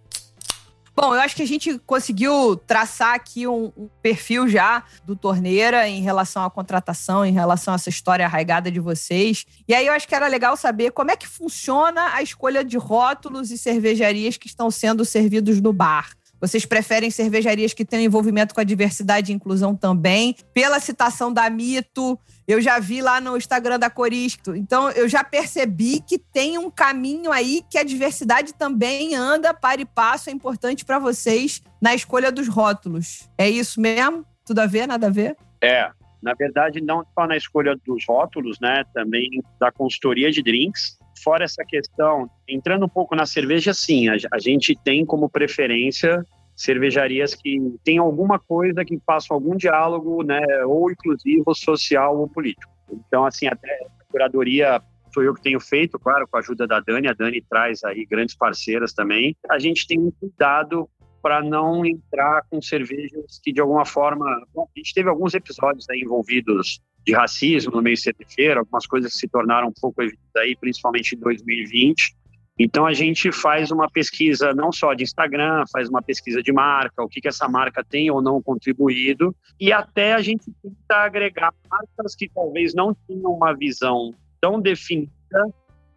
Bom, 0.96 1.12
eu 1.12 1.20
acho 1.20 1.34
que 1.34 1.42
a 1.42 1.46
gente 1.46 1.76
conseguiu 1.80 2.56
traçar 2.56 3.14
aqui 3.14 3.48
um, 3.48 3.72
um 3.76 3.88
perfil 4.00 4.48
já 4.48 4.84
do 5.04 5.16
Torneira 5.16 5.88
em 5.88 6.00
relação 6.00 6.44
à 6.44 6.50
contratação, 6.50 7.26
em 7.26 7.32
relação 7.32 7.74
a 7.74 7.76
essa 7.76 7.88
história 7.88 8.24
arraigada 8.24 8.70
de 8.70 8.78
vocês. 8.78 9.44
E 9.66 9.74
aí 9.74 9.88
eu 9.88 9.92
acho 9.92 10.06
que 10.06 10.14
era 10.14 10.28
legal 10.28 10.56
saber 10.56 10.92
como 10.92 11.10
é 11.10 11.16
que 11.16 11.26
funciona 11.26 12.14
a 12.14 12.22
escolha 12.22 12.64
de 12.64 12.76
rótulos 12.76 13.50
e 13.50 13.58
cervejarias 13.58 14.36
que 14.36 14.46
estão 14.46 14.70
sendo 14.70 15.04
servidos 15.04 15.60
no 15.60 15.72
bar. 15.72 16.10
Vocês 16.44 16.66
preferem 16.66 17.10
cervejarias 17.10 17.72
que 17.72 17.86
tenham 17.86 18.04
envolvimento 18.04 18.54
com 18.54 18.60
a 18.60 18.64
diversidade 18.64 19.32
e 19.32 19.34
inclusão 19.34 19.74
também? 19.74 20.36
Pela 20.52 20.78
citação 20.78 21.32
da 21.32 21.48
Mito, 21.48 22.18
eu 22.46 22.60
já 22.60 22.78
vi 22.78 23.00
lá 23.00 23.18
no 23.18 23.34
Instagram 23.34 23.78
da 23.78 23.88
Coristo. 23.88 24.54
Então, 24.54 24.90
eu 24.90 25.08
já 25.08 25.24
percebi 25.24 26.02
que 26.06 26.18
tem 26.18 26.58
um 26.58 26.70
caminho 26.70 27.32
aí 27.32 27.62
que 27.70 27.78
a 27.78 27.82
diversidade 27.82 28.52
também 28.52 29.14
anda 29.14 29.54
para 29.54 29.80
e 29.80 29.86
passo. 29.86 30.28
É 30.28 30.34
importante 30.34 30.84
para 30.84 30.98
vocês 30.98 31.62
na 31.80 31.94
escolha 31.94 32.30
dos 32.30 32.46
rótulos. 32.46 33.26
É 33.38 33.48
isso 33.48 33.80
mesmo? 33.80 34.22
Tudo 34.44 34.58
a 34.58 34.66
ver? 34.66 34.86
Nada 34.86 35.06
a 35.06 35.10
ver? 35.10 35.38
É, 35.62 35.88
na 36.22 36.34
verdade, 36.34 36.78
não 36.82 37.06
só 37.14 37.26
na 37.26 37.38
escolha 37.38 37.74
dos 37.86 38.04
rótulos, 38.06 38.60
né? 38.60 38.84
Também 38.92 39.42
da 39.58 39.72
consultoria 39.72 40.30
de 40.30 40.42
drinks. 40.42 40.98
fora 41.22 41.44
essa 41.44 41.64
questão, 41.64 42.28
entrando 42.46 42.84
um 42.84 42.88
pouco 42.88 43.16
na 43.16 43.24
cerveja, 43.24 43.72
sim, 43.72 44.10
a, 44.10 44.16
a 44.30 44.38
gente 44.38 44.78
tem 44.84 45.06
como 45.06 45.26
preferência 45.30 46.22
cervejarias 46.54 47.34
que 47.34 47.58
têm 47.82 47.98
alguma 47.98 48.38
coisa 48.38 48.84
que 48.84 49.00
façam 49.06 49.34
algum 49.34 49.56
diálogo, 49.56 50.22
né, 50.22 50.40
ou 50.66 50.90
inclusivo, 50.90 51.54
social 51.54 52.18
ou 52.18 52.28
político. 52.28 52.72
Então, 52.90 53.24
assim, 53.24 53.46
até 53.46 53.70
a 54.00 54.04
curadoria 54.10 54.80
sou 55.12 55.22
eu 55.22 55.32
que 55.32 55.42
tenho 55.42 55.60
feito, 55.60 55.96
claro, 55.98 56.26
com 56.26 56.36
a 56.36 56.40
ajuda 56.40 56.66
da 56.66 56.80
Dani, 56.80 57.06
a 57.06 57.12
Dani 57.12 57.40
traz 57.48 57.84
aí 57.84 58.04
grandes 58.04 58.34
parceiras 58.34 58.92
também. 58.92 59.36
A 59.48 59.60
gente 59.60 59.86
tem 59.86 59.98
um 59.98 60.10
cuidado 60.10 60.88
para 61.22 61.40
não 61.40 61.86
entrar 61.86 62.42
com 62.50 62.60
cervejas 62.60 63.40
que 63.42 63.52
de 63.52 63.60
alguma 63.60 63.86
forma, 63.86 64.26
bom, 64.52 64.68
a 64.76 64.78
gente 64.78 64.92
teve 64.92 65.08
alguns 65.08 65.32
episódios 65.32 65.88
aí 65.88 66.00
envolvidos 66.00 66.80
de 67.06 67.14
racismo 67.14 67.72
no 67.72 67.82
meio 67.82 67.96
cervejeiro, 67.96 68.60
algumas 68.60 68.86
coisas 68.86 69.12
que 69.12 69.18
se 69.18 69.28
tornaram 69.28 69.68
um 69.68 69.72
pouco 69.80 70.02
evidentes 70.02 70.36
aí, 70.36 70.56
principalmente 70.56 71.14
em 71.14 71.18
2020. 71.18 72.14
Então 72.58 72.86
a 72.86 72.92
gente 72.92 73.32
faz 73.32 73.70
uma 73.70 73.90
pesquisa 73.90 74.52
não 74.54 74.70
só 74.70 74.94
de 74.94 75.02
Instagram, 75.02 75.64
faz 75.72 75.88
uma 75.88 76.00
pesquisa 76.00 76.40
de 76.40 76.52
marca, 76.52 77.02
o 77.02 77.08
que, 77.08 77.20
que 77.20 77.28
essa 77.28 77.48
marca 77.48 77.84
tem 77.84 78.10
ou 78.10 78.22
não 78.22 78.40
contribuído, 78.40 79.34
e 79.60 79.72
até 79.72 80.14
a 80.14 80.20
gente 80.20 80.52
tenta 80.62 80.96
agregar 80.96 81.52
marcas 81.68 82.14
que 82.14 82.28
talvez 82.28 82.72
não 82.72 82.94
tenham 83.08 83.32
uma 83.32 83.52
visão 83.52 84.14
tão 84.40 84.60
definida 84.60 85.10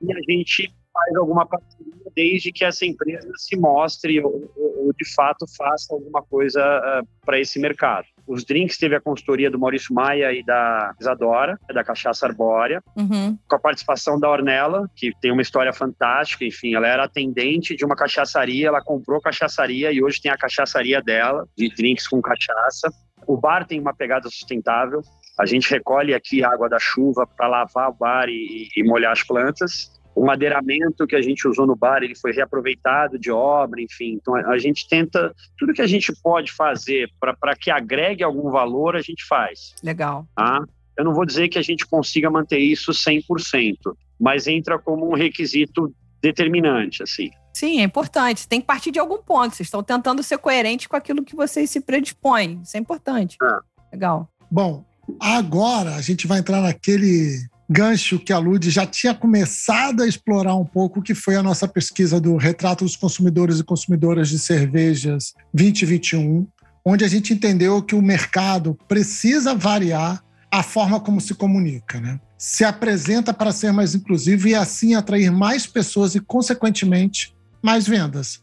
e 0.02 0.12
a 0.12 0.20
gente 0.28 0.74
faz 0.92 1.16
alguma 1.16 1.46
parceria 1.46 1.94
desde 2.16 2.52
que 2.52 2.66
essa 2.66 2.86
empresa 2.86 3.30
se 3.36 3.56
mostre 3.56 4.20
ou, 4.20 4.52
ou 4.56 4.92
de 4.98 5.14
fato 5.14 5.46
faça 5.56 5.94
alguma 5.94 6.24
coisa 6.24 6.60
uh, 6.62 7.08
para 7.24 7.40
esse 7.40 7.60
mercado. 7.60 8.08
Os 8.28 8.44
drinks 8.44 8.78
teve 8.78 8.96
a 8.96 9.02
consultoria 9.02 9.50
do 9.50 9.58
Maurício 9.58 9.94
Maia 9.94 10.34
e 10.34 10.44
da 10.44 10.94
Isadora, 11.00 11.58
da 11.74 11.84
Cachaça 11.84 12.26
Arbórea, 12.26 12.84
uhum. 12.96 13.38
com 13.48 13.56
a 13.56 13.60
participação 13.60 14.20
da 14.20 14.30
Ornella, 14.30 14.90
que 14.96 15.12
tem 15.22 15.32
uma 15.32 15.42
história 15.42 15.72
fantástica. 15.72 16.44
Enfim, 16.44 16.76
ela 16.76 16.88
era 16.88 17.06
atendente 17.06 17.76
de 17.76 17.86
uma 17.86 17.96
cachaçaria, 17.96 18.68
ela 18.68 18.82
comprou 18.82 19.22
cachaçaria 19.22 19.92
e 19.92 20.04
hoje 20.04 20.22
tem 20.22 20.32
a 20.32 20.38
cachaçaria 20.38 21.02
dela, 21.02 21.48
de 21.58 21.70
drinks 21.70 22.08
com 22.08 22.22
cachaça. 22.22 22.90
O 23.26 23.38
bar 23.38 23.66
tem 23.66 23.80
uma 23.80 23.94
pegada 23.94 24.30
sustentável. 24.30 25.02
A 25.40 25.46
gente 25.46 25.70
recolhe 25.70 26.14
aqui 26.14 26.44
a 26.44 26.52
água 26.52 26.68
da 26.68 26.80
chuva 26.80 27.28
para 27.28 27.48
lavar 27.48 27.90
o 27.90 27.94
bar 27.94 28.28
e, 28.28 28.68
e 28.76 28.84
molhar 28.84 29.12
as 29.12 29.24
plantas 29.24 29.97
o 30.18 30.26
madeiramento 30.26 31.06
que 31.06 31.16
a 31.16 31.22
gente 31.22 31.48
usou 31.48 31.68
no 31.68 31.76
bar 31.76 32.02
ele 32.02 32.16
foi 32.16 32.32
reaproveitado 32.32 33.20
de 33.20 33.30
obra, 33.30 33.80
enfim. 33.80 34.14
Então 34.20 34.36
a 34.36 34.58
gente 34.58 34.88
tenta 34.90 35.32
tudo 35.60 35.74
que 35.74 35.82
a 35.82 35.88
gente 35.88 36.12
pode 36.24 36.52
fazer 36.52 37.08
para 37.20 37.56
que 37.56 37.70
agregue 37.70 38.24
algum 38.24 38.50
valor, 38.50 38.96
a 38.96 39.02
gente 39.02 39.24
faz. 39.26 39.76
Legal. 39.84 40.28
Tá? 40.36 40.66
Eu 40.98 41.06
não 41.06 41.14
vou 41.14 41.24
dizer 41.24 41.50
que 41.50 41.60
a 41.60 41.62
gente 41.62 41.86
consiga 41.86 42.32
manter 42.32 42.58
isso 42.58 42.92
100%, 42.92 43.76
mas 44.20 44.48
entra 44.48 44.80
como 44.80 45.08
um 45.08 45.14
requisito 45.14 45.94
determinante, 46.20 47.04
assim. 47.04 47.30
Sim, 47.54 47.80
é 47.80 47.84
importante. 47.84 48.48
Tem 48.48 48.60
que 48.60 48.66
partir 48.66 48.90
de 48.90 48.98
algum 48.98 49.20
ponto. 49.20 49.56
Vocês 49.56 49.68
estão 49.68 49.84
tentando 49.84 50.24
ser 50.24 50.40
coerentes 50.40 50.88
com 50.88 50.96
aquilo 50.96 51.24
que 51.24 51.36
vocês 51.36 51.70
se 51.70 51.80
predispõem. 51.80 52.60
Isso 52.64 52.76
é 52.76 52.80
importante. 52.80 53.38
É. 53.42 53.96
Legal. 53.96 54.28
Bom, 54.50 54.84
agora 55.20 55.96
a 55.96 56.02
gente 56.02 56.26
vai 56.26 56.40
entrar 56.40 56.62
naquele 56.62 57.48
gancho 57.70 58.20
que 58.20 58.32
a 58.32 58.38
Lud 58.38 58.70
já 58.70 58.86
tinha 58.86 59.14
começado 59.14 60.04
a 60.04 60.08
explorar 60.08 60.56
um 60.56 60.66
pouco, 60.66 61.02
que 61.02 61.14
foi 61.14 61.36
a 61.36 61.44
nossa 61.44 61.68
pesquisa 61.68 62.20
do 62.20 62.38
Retrato 62.38 62.86
dos 62.86 62.96
Consumidores 62.96 63.60
e 63.60 63.64
Consumidoras 63.64 64.30
de 64.30 64.40
Cervejas 64.40 65.34
2021, 65.54 66.48
onde 66.86 67.04
a 67.04 67.08
gente 67.08 67.34
entendeu 67.34 67.82
que 67.82 67.96
o 67.96 68.02
mercado 68.02 68.78
precisa 68.88 69.54
variar 69.54 70.24
a 70.50 70.64
forma 70.64 71.00
como 71.00 71.20
se 71.20 71.36
comunica, 71.36 72.00
né? 72.00 72.20
Se 72.38 72.64
apresenta 72.64 73.34
para 73.34 73.52
ser 73.52 73.74
mais 73.74 73.94
inclusivo 73.94 74.48
e 74.48 74.56
assim 74.56 74.96
atrair 74.96 75.32
mais 75.32 75.68
pessoas 75.68 76.16
e, 76.16 76.20
consequentemente, 76.22 77.36
mais 77.62 77.86
vendas. 77.86 78.40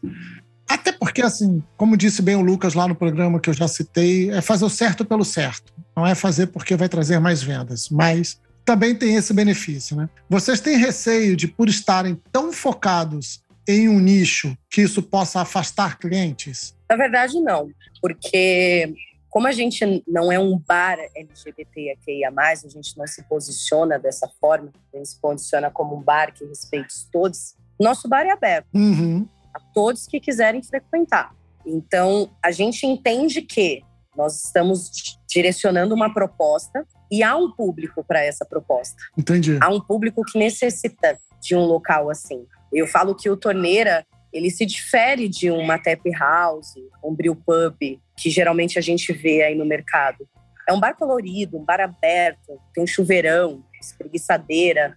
Até 0.67 0.91
porque, 0.91 1.21
assim, 1.21 1.63
como 1.77 1.97
disse 1.97 2.21
bem 2.21 2.35
o 2.35 2.41
Lucas 2.41 2.73
lá 2.73 2.87
no 2.87 2.95
programa 2.95 3.39
que 3.39 3.49
eu 3.49 3.53
já 3.53 3.67
citei, 3.67 4.29
é 4.29 4.41
fazer 4.41 4.65
o 4.65 4.69
certo 4.69 5.05
pelo 5.05 5.23
certo. 5.23 5.73
Não 5.95 6.05
é 6.05 6.13
fazer 6.13 6.47
porque 6.47 6.75
vai 6.75 6.89
trazer 6.89 7.19
mais 7.19 7.41
vendas, 7.41 7.89
mas 7.89 8.39
também 8.65 8.95
tem 8.95 9.15
esse 9.15 9.33
benefício. 9.33 9.95
Né? 9.95 10.09
Vocês 10.29 10.59
têm 10.59 10.77
receio 10.77 11.35
de, 11.35 11.47
por 11.47 11.69
estarem 11.69 12.19
tão 12.31 12.51
focados 12.51 13.43
em 13.67 13.87
um 13.87 13.99
nicho, 13.99 14.57
que 14.69 14.81
isso 14.81 15.01
possa 15.01 15.41
afastar 15.41 15.97
clientes? 15.97 16.75
Na 16.89 16.95
verdade, 16.95 17.39
não, 17.39 17.69
porque 18.01 18.93
como 19.29 19.47
a 19.47 19.51
gente 19.51 20.03
não 20.07 20.31
é 20.31 20.39
um 20.39 20.57
bar 20.57 20.97
LGBTQIA+, 21.15 22.31
a 22.37 22.55
gente 22.55 22.97
não 22.97 23.07
se 23.07 23.23
posiciona 23.23 23.99
dessa 23.99 24.29
forma, 24.39 24.71
a 24.93 24.97
gente 24.97 25.09
se 25.09 25.19
posiciona 25.19 25.69
como 25.69 25.97
um 25.97 26.01
bar 26.01 26.33
que 26.33 26.45
respeite 26.45 26.93
todos, 27.11 27.55
nosso 27.79 28.07
bar 28.07 28.25
é 28.25 28.31
aberto 28.31 28.67
uhum. 28.73 29.27
a 29.53 29.59
todos 29.59 30.07
que 30.07 30.19
quiserem 30.19 30.63
frequentar. 30.63 31.35
Então, 31.65 32.29
a 32.41 32.51
gente 32.51 32.85
entende 32.85 33.41
que 33.41 33.83
nós 34.15 34.45
estamos 34.45 35.19
direcionando 35.35 35.93
uma 35.93 36.13
proposta 36.13 36.85
e 37.11 37.21
há 37.21 37.35
um 37.35 37.51
público 37.51 38.01
para 38.05 38.23
essa 38.23 38.45
proposta. 38.45 38.95
Entendi. 39.17 39.57
Há 39.59 39.69
um 39.69 39.81
público 39.81 40.23
que 40.23 40.39
necessita 40.39 41.19
de 41.41 41.53
um 41.53 41.65
local 41.65 42.09
assim. 42.09 42.45
Eu 42.71 42.87
falo 42.87 43.13
que 43.13 43.29
o 43.29 43.35
Torneira, 43.35 44.05
ele 44.31 44.49
se 44.49 44.65
difere 44.65 45.27
de 45.27 45.51
uma 45.51 45.77
tap 45.77 45.99
house, 46.17 46.75
um 47.03 47.13
brew 47.13 47.35
pub, 47.35 47.99
que 48.15 48.29
geralmente 48.29 48.79
a 48.79 48.81
gente 48.81 49.11
vê 49.11 49.43
aí 49.43 49.55
no 49.55 49.65
mercado. 49.65 50.25
É 50.67 50.71
um 50.71 50.79
bar 50.79 50.95
colorido, 50.95 51.57
um 51.57 51.65
bar 51.65 51.81
aberto, 51.81 52.57
tem 52.73 52.85
um 52.85 52.87
chuveirão, 52.87 53.61
espreguiçadeira. 53.79 54.95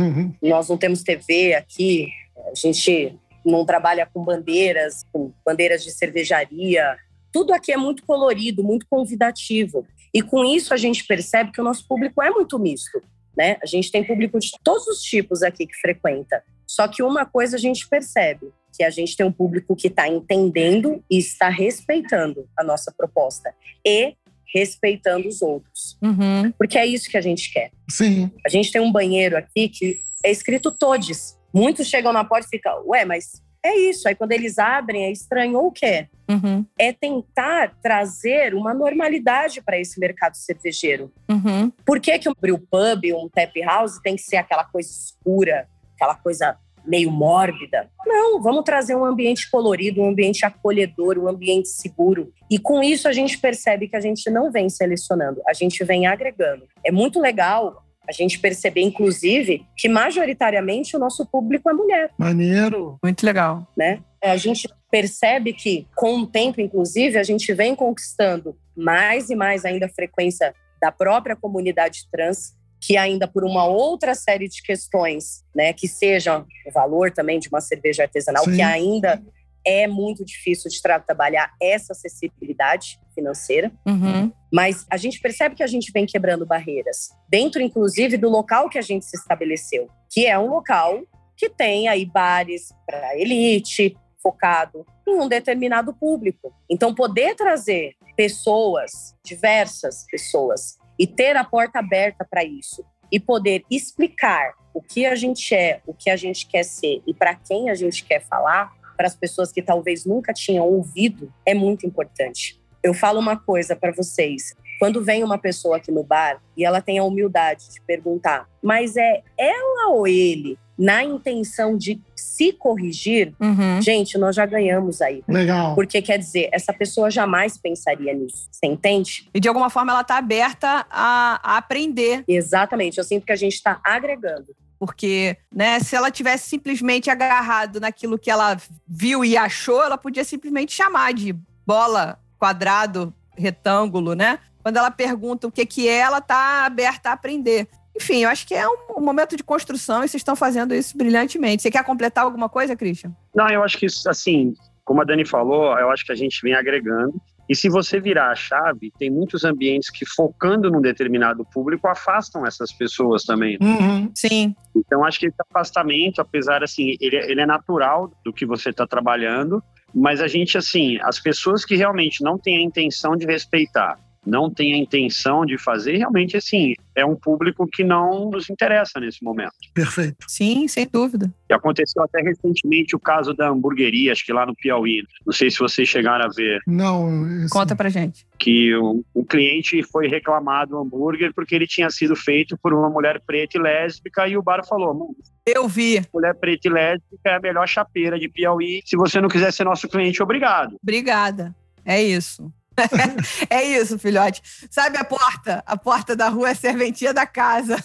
Nós 0.42 0.68
não 0.68 0.76
temos 0.76 1.02
TV 1.02 1.54
aqui, 1.54 2.08
a 2.52 2.54
gente 2.54 3.18
não 3.42 3.64
trabalha 3.64 4.04
com 4.04 4.22
bandeiras, 4.22 5.02
com 5.10 5.32
bandeiras 5.46 5.82
de 5.82 5.90
cervejaria. 5.92 6.94
Tudo 7.32 7.52
aqui 7.52 7.72
é 7.72 7.76
muito 7.76 8.04
colorido, 8.04 8.62
muito 8.62 8.86
convidativo. 8.88 9.86
E 10.12 10.22
com 10.22 10.44
isso 10.44 10.72
a 10.72 10.76
gente 10.76 11.06
percebe 11.06 11.52
que 11.52 11.60
o 11.60 11.64
nosso 11.64 11.86
público 11.86 12.22
é 12.22 12.30
muito 12.30 12.58
misto. 12.58 13.02
Né? 13.36 13.56
A 13.62 13.66
gente 13.66 13.90
tem 13.90 14.04
público 14.04 14.38
de 14.38 14.50
todos 14.64 14.86
os 14.88 15.00
tipos 15.00 15.42
aqui 15.42 15.66
que 15.66 15.76
frequenta. 15.76 16.42
Só 16.66 16.88
que 16.88 17.02
uma 17.02 17.24
coisa 17.24 17.56
a 17.56 17.58
gente 17.58 17.88
percebe, 17.88 18.50
que 18.76 18.82
a 18.82 18.90
gente 18.90 19.16
tem 19.16 19.24
um 19.24 19.32
público 19.32 19.74
que 19.74 19.88
está 19.88 20.08
entendendo 20.08 21.02
e 21.10 21.18
está 21.18 21.48
respeitando 21.48 22.48
a 22.56 22.64
nossa 22.64 22.92
proposta 22.96 23.54
e 23.84 24.14
respeitando 24.54 25.28
os 25.28 25.42
outros. 25.42 25.98
Uhum. 26.02 26.52
Porque 26.58 26.78
é 26.78 26.86
isso 26.86 27.08
que 27.08 27.16
a 27.16 27.20
gente 27.20 27.52
quer. 27.52 27.70
Sim. 27.90 28.30
A 28.44 28.48
gente 28.48 28.72
tem 28.72 28.80
um 28.80 28.92
banheiro 28.92 29.36
aqui 29.36 29.68
que 29.68 30.00
é 30.24 30.30
escrito 30.30 30.70
todes. 30.70 31.38
Muitos 31.52 31.86
chegam 31.86 32.12
na 32.12 32.24
porta 32.24 32.46
e 32.46 32.50
ficam, 32.50 32.86
ué, 32.86 33.04
mas 33.04 33.42
é 33.68 33.76
isso. 33.76 34.08
Aí 34.08 34.14
quando 34.14 34.32
eles 34.32 34.58
abrem, 34.58 35.04
é 35.04 35.12
estranho 35.12 35.58
ou 35.58 35.66
o 35.68 35.72
quê? 35.72 36.08
Uhum. 36.28 36.64
É 36.78 36.92
tentar 36.92 37.74
trazer 37.82 38.54
uma 38.54 38.74
normalidade 38.74 39.62
para 39.62 39.78
esse 39.78 39.98
mercado 39.98 40.36
cervejeiro. 40.36 41.12
Uhum. 41.28 41.70
Por 41.84 42.00
que, 42.00 42.18
que 42.18 42.28
um 42.28 42.34
brew 42.38 42.58
pub, 42.58 43.04
um 43.14 43.28
tap 43.28 43.54
house 43.62 43.98
tem 44.02 44.16
que 44.16 44.22
ser 44.22 44.36
aquela 44.36 44.64
coisa 44.64 44.88
escura, 44.90 45.68
aquela 45.94 46.14
coisa 46.14 46.56
meio 46.84 47.10
mórbida? 47.10 47.90
Não, 48.06 48.42
vamos 48.42 48.64
trazer 48.64 48.94
um 48.94 49.04
ambiente 49.04 49.50
colorido, 49.50 50.00
um 50.02 50.08
ambiente 50.08 50.44
acolhedor, 50.44 51.18
um 51.18 51.28
ambiente 51.28 51.68
seguro. 51.68 52.32
E 52.50 52.58
com 52.58 52.82
isso 52.82 53.08
a 53.08 53.12
gente 53.12 53.38
percebe 53.38 53.88
que 53.88 53.96
a 53.96 54.00
gente 54.00 54.30
não 54.30 54.50
vem 54.50 54.68
selecionando, 54.68 55.40
a 55.46 55.52
gente 55.52 55.82
vem 55.84 56.06
agregando. 56.06 56.66
É 56.84 56.90
muito 56.90 57.20
legal 57.20 57.84
a 58.08 58.12
gente 58.12 58.38
perceber, 58.38 58.80
inclusive, 58.80 59.66
que 59.76 59.88
majoritariamente 59.88 60.96
o 60.96 60.98
nosso 60.98 61.26
público 61.26 61.68
é 61.68 61.72
mulher. 61.72 62.10
Maneiro. 62.16 62.98
Muito 63.02 63.24
legal. 63.24 63.66
Né? 63.76 64.00
A 64.24 64.36
gente 64.36 64.66
percebe 64.90 65.52
que, 65.52 65.86
com 65.94 66.20
o 66.20 66.26
tempo, 66.26 66.60
inclusive, 66.60 67.18
a 67.18 67.22
gente 67.22 67.52
vem 67.52 67.74
conquistando 67.74 68.56
mais 68.74 69.28
e 69.28 69.36
mais 69.36 69.64
ainda 69.64 69.86
a 69.86 69.90
frequência 69.90 70.54
da 70.80 70.90
própria 70.90 71.36
comunidade 71.36 72.08
trans, 72.10 72.56
que 72.80 72.96
ainda 72.96 73.26
por 73.28 73.44
uma 73.44 73.66
outra 73.66 74.14
série 74.14 74.48
de 74.48 74.62
questões, 74.62 75.44
né, 75.54 75.72
que 75.72 75.88
sejam 75.88 76.46
o 76.66 76.72
valor 76.72 77.10
também 77.10 77.38
de 77.38 77.48
uma 77.48 77.60
cerveja 77.60 78.04
artesanal, 78.04 78.44
Sim. 78.44 78.54
que 78.54 78.62
ainda 78.62 79.20
é 79.68 79.86
muito 79.86 80.24
difícil 80.24 80.70
de 80.70 80.80
tra 80.80 80.98
trabalhar 80.98 81.52
essa 81.60 81.92
acessibilidade 81.92 82.98
financeira. 83.14 83.70
Uhum. 83.86 84.32
Mas 84.50 84.86
a 84.90 84.96
gente 84.96 85.20
percebe 85.20 85.54
que 85.54 85.62
a 85.62 85.66
gente 85.66 85.92
vem 85.92 86.06
quebrando 86.06 86.46
barreiras, 86.46 87.10
dentro 87.28 87.60
inclusive 87.60 88.16
do 88.16 88.30
local 88.30 88.70
que 88.70 88.78
a 88.78 88.82
gente 88.82 89.04
se 89.04 89.16
estabeleceu, 89.16 89.88
que 90.10 90.26
é 90.26 90.38
um 90.38 90.48
local 90.48 91.02
que 91.36 91.50
tem 91.50 91.86
aí 91.86 92.06
bares 92.06 92.70
para 92.86 93.16
elite, 93.18 93.94
focado 94.22 94.86
em 95.06 95.20
um 95.20 95.28
determinado 95.28 95.92
público. 95.94 96.52
Então, 96.68 96.94
poder 96.94 97.34
trazer 97.36 97.94
pessoas, 98.16 99.14
diversas 99.24 100.04
pessoas, 100.10 100.78
e 100.98 101.06
ter 101.06 101.36
a 101.36 101.44
porta 101.44 101.78
aberta 101.78 102.26
para 102.28 102.42
isso, 102.42 102.84
e 103.12 103.20
poder 103.20 103.64
explicar 103.70 104.52
o 104.74 104.82
que 104.82 105.06
a 105.06 105.14
gente 105.14 105.54
é, 105.54 105.80
o 105.86 105.94
que 105.94 106.10
a 106.10 106.16
gente 106.16 106.46
quer 106.46 106.62
ser 106.62 107.02
e 107.06 107.14
para 107.14 107.34
quem 107.34 107.70
a 107.70 107.74
gente 107.74 108.04
quer 108.04 108.20
falar, 108.20 108.72
para 108.98 109.06
as 109.06 109.14
pessoas 109.14 109.52
que 109.52 109.62
talvez 109.62 110.04
nunca 110.04 110.32
tinham 110.34 110.66
ouvido, 110.66 111.32
é 111.46 111.54
muito 111.54 111.86
importante. 111.86 112.60
Eu 112.82 112.92
falo 112.92 113.20
uma 113.20 113.36
coisa 113.36 113.76
para 113.76 113.92
vocês. 113.92 114.54
Quando 114.80 115.02
vem 115.02 115.22
uma 115.24 115.38
pessoa 115.38 115.76
aqui 115.76 115.90
no 115.92 116.02
bar 116.02 116.40
e 116.56 116.64
ela 116.64 116.80
tem 116.80 116.98
a 116.98 117.04
humildade 117.04 117.70
de 117.72 117.80
perguntar, 117.80 118.48
mas 118.62 118.96
é 118.96 119.22
ela 119.38 119.90
ou 119.92 120.06
ele 120.06 120.58
na 120.78 121.02
intenção 121.02 121.76
de 121.76 122.00
se 122.14 122.52
corrigir, 122.52 123.34
Uhum. 123.40 123.82
gente, 123.82 124.16
nós 124.16 124.36
já 124.36 124.46
ganhamos 124.46 125.02
aí. 125.02 125.24
Legal. 125.26 125.74
Porque 125.74 126.00
quer 126.00 126.18
dizer, 126.18 126.48
essa 126.52 126.72
pessoa 126.72 127.10
jamais 127.10 127.58
pensaria 127.58 128.14
nisso. 128.14 128.48
Você 128.52 128.66
entende? 128.66 129.28
E 129.34 129.40
de 129.40 129.48
alguma 129.48 129.70
forma 129.70 129.90
ela 129.92 130.04
tá 130.04 130.16
aberta 130.18 130.86
a, 130.88 131.40
a 131.42 131.56
aprender. 131.56 132.22
Exatamente. 132.28 132.98
Eu 132.98 133.04
sinto 133.04 133.26
que 133.26 133.32
a 133.32 133.36
gente 133.36 133.54
está 133.54 133.80
agregando. 133.84 134.54
Porque, 134.78 135.36
né, 135.52 135.80
se 135.80 135.96
ela 135.96 136.10
tivesse 136.10 136.48
simplesmente 136.48 137.10
agarrado 137.10 137.80
naquilo 137.80 138.18
que 138.18 138.30
ela 138.30 138.56
viu 138.86 139.24
e 139.24 139.36
achou, 139.36 139.82
ela 139.82 139.98
podia 139.98 140.24
simplesmente 140.24 140.72
chamar 140.72 141.12
de 141.12 141.34
bola, 141.66 142.18
quadrado, 142.38 143.12
retângulo, 143.36 144.14
né? 144.14 144.38
Quando 144.62 144.76
ela 144.76 144.90
pergunta 144.90 145.46
o 145.46 145.52
que 145.52 145.66
que 145.66 145.88
é, 145.88 145.98
ela 145.98 146.20
tá 146.20 146.64
aberta 146.64 147.10
a 147.10 147.12
aprender. 147.12 147.68
Enfim, 147.96 148.22
eu 148.22 148.28
acho 148.28 148.46
que 148.46 148.54
é 148.54 148.68
um, 148.68 148.98
um 148.98 149.00
momento 149.00 149.36
de 149.36 149.42
construção 149.42 150.04
e 150.04 150.08
vocês 150.08 150.20
estão 150.20 150.36
fazendo 150.36 150.72
isso 150.72 150.96
brilhantemente. 150.96 151.62
Você 151.62 151.70
quer 151.70 151.84
completar 151.84 152.24
alguma 152.24 152.48
coisa, 152.48 152.76
Christian? 152.76 153.12
Não, 153.34 153.48
eu 153.48 153.62
acho 153.64 153.76
que 153.76 153.86
assim, 154.06 154.54
como 154.84 155.00
a 155.00 155.04
Dani 155.04 155.26
falou, 155.26 155.76
eu 155.78 155.90
acho 155.90 156.06
que 156.06 156.12
a 156.12 156.14
gente 156.14 156.40
vem 156.42 156.54
agregando. 156.54 157.20
E 157.48 157.54
se 157.54 157.68
você 157.68 157.98
virar 157.98 158.30
a 158.30 158.34
chave, 158.34 158.92
tem 158.98 159.10
muitos 159.10 159.44
ambientes 159.44 159.88
que, 159.90 160.04
focando 160.04 160.70
num 160.70 160.80
determinado 160.80 161.44
público, 161.44 161.88
afastam 161.88 162.46
essas 162.46 162.72
pessoas 162.72 163.24
também. 163.24 163.56
Uhum. 163.60 164.10
Sim. 164.14 164.54
Então, 164.76 165.04
acho 165.04 165.18
que 165.18 165.26
esse 165.26 165.36
afastamento, 165.48 166.20
apesar, 166.20 166.62
assim, 166.62 166.96
ele, 167.00 167.16
ele 167.16 167.40
é 167.40 167.46
natural 167.46 168.12
do 168.24 168.32
que 168.32 168.44
você 168.44 168.70
está 168.70 168.86
trabalhando, 168.86 169.62
mas 169.94 170.20
a 170.20 170.28
gente, 170.28 170.58
assim, 170.58 170.98
as 171.02 171.18
pessoas 171.18 171.64
que 171.64 171.74
realmente 171.74 172.22
não 172.22 172.38
têm 172.38 172.58
a 172.58 172.62
intenção 172.62 173.16
de 173.16 173.24
respeitar, 173.24 173.98
não 174.28 174.50
têm 174.52 174.74
a 174.74 174.76
intenção 174.76 175.44
de 175.46 175.56
fazer, 175.58 175.96
realmente, 175.96 176.36
assim, 176.36 176.74
é 176.94 177.04
um 177.04 177.16
público 177.16 177.66
que 177.66 177.82
não 177.82 178.30
nos 178.30 178.50
interessa 178.50 179.00
nesse 179.00 179.22
momento. 179.24 179.52
Perfeito. 179.74 180.16
Sim, 180.28 180.68
sem 180.68 180.86
dúvida. 180.92 181.32
E 181.48 181.54
aconteceu 181.54 182.02
até 182.02 182.20
recentemente 182.20 182.94
o 182.94 182.98
caso 183.00 183.32
da 183.32 183.48
hamburgueria, 183.48 184.12
acho 184.12 184.24
que 184.26 184.32
lá 184.32 184.44
no 184.44 184.54
Piauí. 184.54 185.02
Não 185.26 185.32
sei 185.32 185.50
se 185.50 185.58
vocês 185.58 185.88
chegaram 185.88 186.26
a 186.26 186.28
ver, 186.28 186.60
Não, 186.66 187.26
isso- 187.44 187.48
Conta 187.54 187.74
pra 187.74 187.88
gente. 187.88 188.26
que 188.38 188.74
o, 188.76 189.02
o 189.14 189.24
cliente 189.24 189.82
foi 189.82 190.08
reclamar 190.08 190.66
do 190.68 190.76
hambúrguer 190.78 191.32
porque 191.34 191.54
ele 191.54 191.66
tinha 191.66 191.88
sido 191.90 192.14
feito 192.14 192.56
por 192.62 192.74
uma 192.74 192.90
mulher 192.90 193.20
preta 193.26 193.56
e 193.58 193.60
lésbica 193.62 194.28
e 194.28 194.36
o 194.36 194.42
bar 194.42 194.64
falou, 194.66 194.92
"Mano, 194.92 195.16
Eu 195.46 195.66
vi. 195.68 196.02
mulher 196.12 196.34
preta 196.34 196.68
e 196.68 196.70
lésbica 196.70 197.30
é 197.30 197.34
a 197.36 197.40
melhor 197.40 197.66
chapeira 197.66 198.18
de 198.18 198.28
Piauí. 198.28 198.82
Se 198.84 198.96
você 198.96 199.20
não 199.20 199.28
quiser 199.28 199.52
ser 199.52 199.64
nosso 199.64 199.88
cliente, 199.88 200.22
obrigado. 200.22 200.76
Obrigada. 200.82 201.54
É 201.84 202.02
isso. 202.02 202.52
é 203.50 203.64
isso, 203.64 203.98
filhote. 203.98 204.42
Sabe 204.70 204.96
a 204.96 205.04
porta? 205.04 205.62
A 205.66 205.76
porta 205.76 206.14
da 206.14 206.28
rua 206.28 206.50
é 206.50 206.54
serventia 206.54 207.12
da 207.12 207.26
casa. 207.26 207.76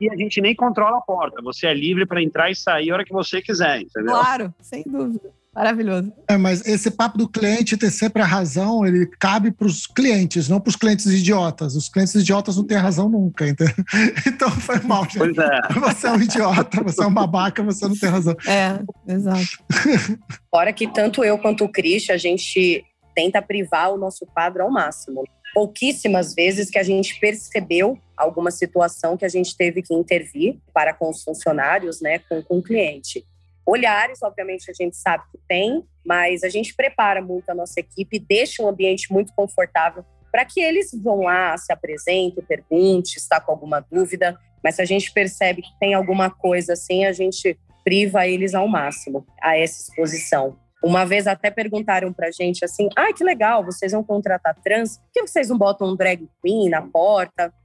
E 0.00 0.10
a 0.10 0.16
gente 0.16 0.40
nem 0.40 0.54
controla 0.54 0.98
a 0.98 1.02
porta. 1.02 1.42
Você 1.42 1.66
é 1.66 1.74
livre 1.74 2.06
para 2.06 2.22
entrar 2.22 2.50
e 2.50 2.56
sair 2.56 2.90
a 2.90 2.94
hora 2.94 3.04
que 3.04 3.12
você 3.12 3.40
quiser, 3.40 3.80
entendeu? 3.80 4.12
Claro, 4.12 4.54
sem 4.60 4.82
dúvida. 4.84 5.30
Maravilhoso. 5.54 6.12
É, 6.28 6.36
mas 6.36 6.66
esse 6.66 6.90
papo 6.90 7.16
do 7.16 7.28
cliente 7.28 7.76
ter 7.76 7.90
sempre 7.90 8.20
a 8.20 8.24
razão, 8.24 8.84
ele 8.84 9.06
cabe 9.20 9.52
para 9.52 9.68
os 9.68 9.86
clientes, 9.86 10.48
não 10.48 10.60
para 10.60 10.70
os 10.70 10.76
clientes 10.76 11.06
idiotas. 11.06 11.76
Os 11.76 11.88
clientes 11.88 12.14
idiotas 12.16 12.56
não 12.56 12.64
têm 12.64 12.76
razão 12.76 13.08
nunca, 13.08 13.48
entendeu? 13.48 13.74
Então 14.26 14.50
foi 14.50 14.80
mal, 14.80 15.04
gente. 15.04 15.18
Pois 15.18 15.38
é. 15.38 15.60
Você 15.80 16.06
é 16.08 16.10
um 16.10 16.20
idiota, 16.20 16.82
você 16.82 17.02
é 17.02 17.06
um 17.06 17.14
babaca, 17.14 17.62
você 17.62 17.86
não 17.86 17.96
tem 17.96 18.08
razão. 18.08 18.34
É, 18.46 18.80
exato. 19.12 19.46
Fora 20.50 20.72
que 20.72 20.92
tanto 20.92 21.22
eu 21.22 21.38
quanto 21.38 21.64
o 21.64 21.68
Christian, 21.68 22.14
a 22.14 22.18
gente 22.18 22.84
tenta 23.14 23.40
privar 23.40 23.92
o 23.92 23.98
nosso 23.98 24.26
quadro 24.26 24.62
ao 24.62 24.70
máximo. 24.70 25.24
Pouquíssimas 25.54 26.34
vezes 26.34 26.68
que 26.68 26.78
a 26.78 26.82
gente 26.82 27.18
percebeu 27.20 27.98
alguma 28.16 28.50
situação 28.50 29.16
que 29.16 29.24
a 29.24 29.28
gente 29.28 29.56
teve 29.56 29.82
que 29.82 29.94
intervir 29.94 30.58
para 30.72 30.92
com 30.92 31.08
os 31.10 31.22
funcionários, 31.22 32.00
né, 32.00 32.18
com, 32.18 32.42
com 32.42 32.58
o 32.58 32.62
cliente. 32.62 33.24
Olhares, 33.66 34.22
obviamente, 34.22 34.70
a 34.70 34.74
gente 34.74 34.96
sabe 34.96 35.24
que 35.32 35.38
tem, 35.48 35.82
mas 36.04 36.42
a 36.42 36.48
gente 36.48 36.74
prepara 36.74 37.22
muito 37.22 37.48
a 37.48 37.54
nossa 37.54 37.80
equipe, 37.80 38.18
deixa 38.18 38.62
um 38.62 38.68
ambiente 38.68 39.10
muito 39.12 39.32
confortável 39.34 40.04
para 40.30 40.44
que 40.44 40.60
eles 40.60 40.90
vão 40.92 41.20
lá, 41.20 41.56
se 41.56 41.72
apresentem, 41.72 42.44
pergunte, 42.44 43.18
está 43.18 43.40
com 43.40 43.52
alguma 43.52 43.80
dúvida. 43.80 44.36
Mas 44.64 44.74
se 44.74 44.82
a 44.82 44.84
gente 44.84 45.12
percebe 45.12 45.62
que 45.62 45.78
tem 45.78 45.94
alguma 45.94 46.28
coisa 46.28 46.72
assim, 46.72 47.04
a 47.04 47.12
gente 47.12 47.56
priva 47.84 48.26
eles 48.26 48.52
ao 48.52 48.66
máximo 48.66 49.24
a 49.40 49.56
essa 49.56 49.80
exposição. 49.82 50.58
Uma 50.84 51.06
vez 51.06 51.26
até 51.26 51.50
perguntaram 51.50 52.12
pra 52.12 52.30
gente 52.30 52.62
assim: 52.62 52.90
ah, 52.94 53.10
que 53.12 53.24
legal, 53.24 53.64
vocês 53.64 53.92
vão 53.92 54.04
contratar 54.04 54.54
trans, 54.62 54.98
por 54.98 55.12
que 55.14 55.22
vocês 55.22 55.48
não 55.48 55.56
botam 55.56 55.88
um 55.88 55.96
drag 55.96 56.28
queen 56.42 56.68
na 56.68 56.82
porta? 56.82 57.52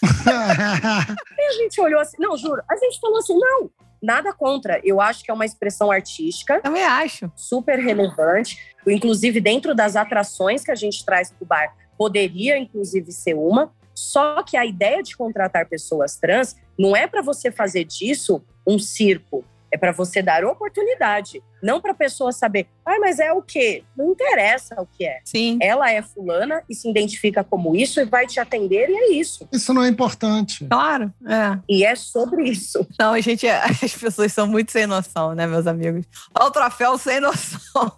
E 0.00 1.42
a 1.42 1.52
gente 1.52 1.80
olhou 1.80 2.00
assim, 2.00 2.16
não, 2.20 2.36
juro, 2.36 2.62
a 2.70 2.76
gente 2.76 3.00
falou 3.00 3.18
assim: 3.18 3.36
não, 3.36 3.70
nada 4.02 4.32
contra. 4.32 4.80
Eu 4.84 5.00
acho 5.00 5.24
que 5.24 5.30
é 5.30 5.34
uma 5.34 5.44
expressão 5.44 5.90
artística 5.90 6.60
Também 6.60 6.84
acho. 6.84 7.30
super 7.34 7.78
relevante. 7.78 8.58
Inclusive, 8.86 9.40
dentro 9.40 9.74
das 9.74 9.96
atrações 9.96 10.64
que 10.64 10.70
a 10.70 10.74
gente 10.74 11.04
traz 11.04 11.30
para 11.30 11.42
o 11.42 11.46
bar, 11.46 11.74
poderia 11.96 12.58
inclusive 12.58 13.10
ser 13.10 13.34
uma. 13.34 13.72
Só 13.94 14.42
que 14.42 14.56
a 14.56 14.64
ideia 14.64 15.02
de 15.02 15.16
contratar 15.16 15.66
pessoas 15.66 16.16
trans 16.16 16.54
não 16.78 16.96
é 16.96 17.06
para 17.06 17.22
você 17.22 17.50
fazer 17.50 17.84
disso 17.84 18.42
um 18.66 18.78
circo. 18.78 19.44
É 19.70 19.76
para 19.76 19.92
você 19.92 20.22
dar 20.22 20.44
oportunidade. 20.44 21.42
Não 21.62 21.80
para 21.80 21.92
a 21.92 21.94
pessoa 21.94 22.32
saber, 22.32 22.68
ah, 22.86 22.98
mas 23.00 23.18
é 23.18 23.32
o 23.32 23.42
quê? 23.42 23.82
Não 23.96 24.12
interessa 24.12 24.80
o 24.80 24.86
que 24.86 25.04
é. 25.04 25.20
Sim. 25.24 25.58
Ela 25.60 25.90
é 25.90 26.00
fulana 26.00 26.62
e 26.68 26.74
se 26.74 26.88
identifica 26.88 27.42
como 27.42 27.74
isso 27.74 28.00
e 28.00 28.04
vai 28.04 28.26
te 28.26 28.38
atender, 28.38 28.88
e 28.88 28.96
é 28.96 29.12
isso. 29.12 29.48
Isso 29.52 29.74
não 29.74 29.82
é 29.82 29.88
importante. 29.88 30.64
Claro. 30.66 31.12
É. 31.26 31.58
E 31.68 31.84
é 31.84 31.94
sobre 31.96 32.48
isso. 32.48 32.86
Não, 32.98 33.12
a 33.12 33.20
gente, 33.20 33.46
as 33.48 33.94
pessoas 33.94 34.32
são 34.32 34.46
muito 34.46 34.70
sem 34.70 34.86
noção, 34.86 35.34
né, 35.34 35.46
meus 35.46 35.66
amigos? 35.66 36.04
Olha 36.34 36.48
o 36.48 36.50
troféu 36.50 36.96
sem 36.96 37.20
noção. 37.20 37.92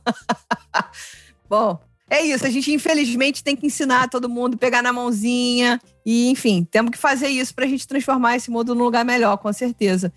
Bom, 1.49 1.79
é 2.11 2.23
isso. 2.23 2.45
A 2.45 2.51
gente, 2.51 2.73
infelizmente, 2.73 3.43
tem 3.43 3.55
que 3.55 3.67
ensinar 3.67 4.09
todo 4.09 4.29
mundo, 4.29 4.59
pegar 4.59 4.83
na 4.83 4.93
mãozinha. 4.93 5.81
E, 6.05 6.29
enfim, 6.29 6.67
temos 6.69 6.91
que 6.91 6.99
fazer 6.99 7.29
isso 7.29 7.55
pra 7.55 7.67
gente 7.67 7.87
transformar 7.87 8.37
esse 8.37 8.51
mundo 8.51 8.75
num 8.75 8.85
lugar 8.85 9.05
melhor, 9.05 9.37
com 9.39 9.53
certeza. 9.53 10.13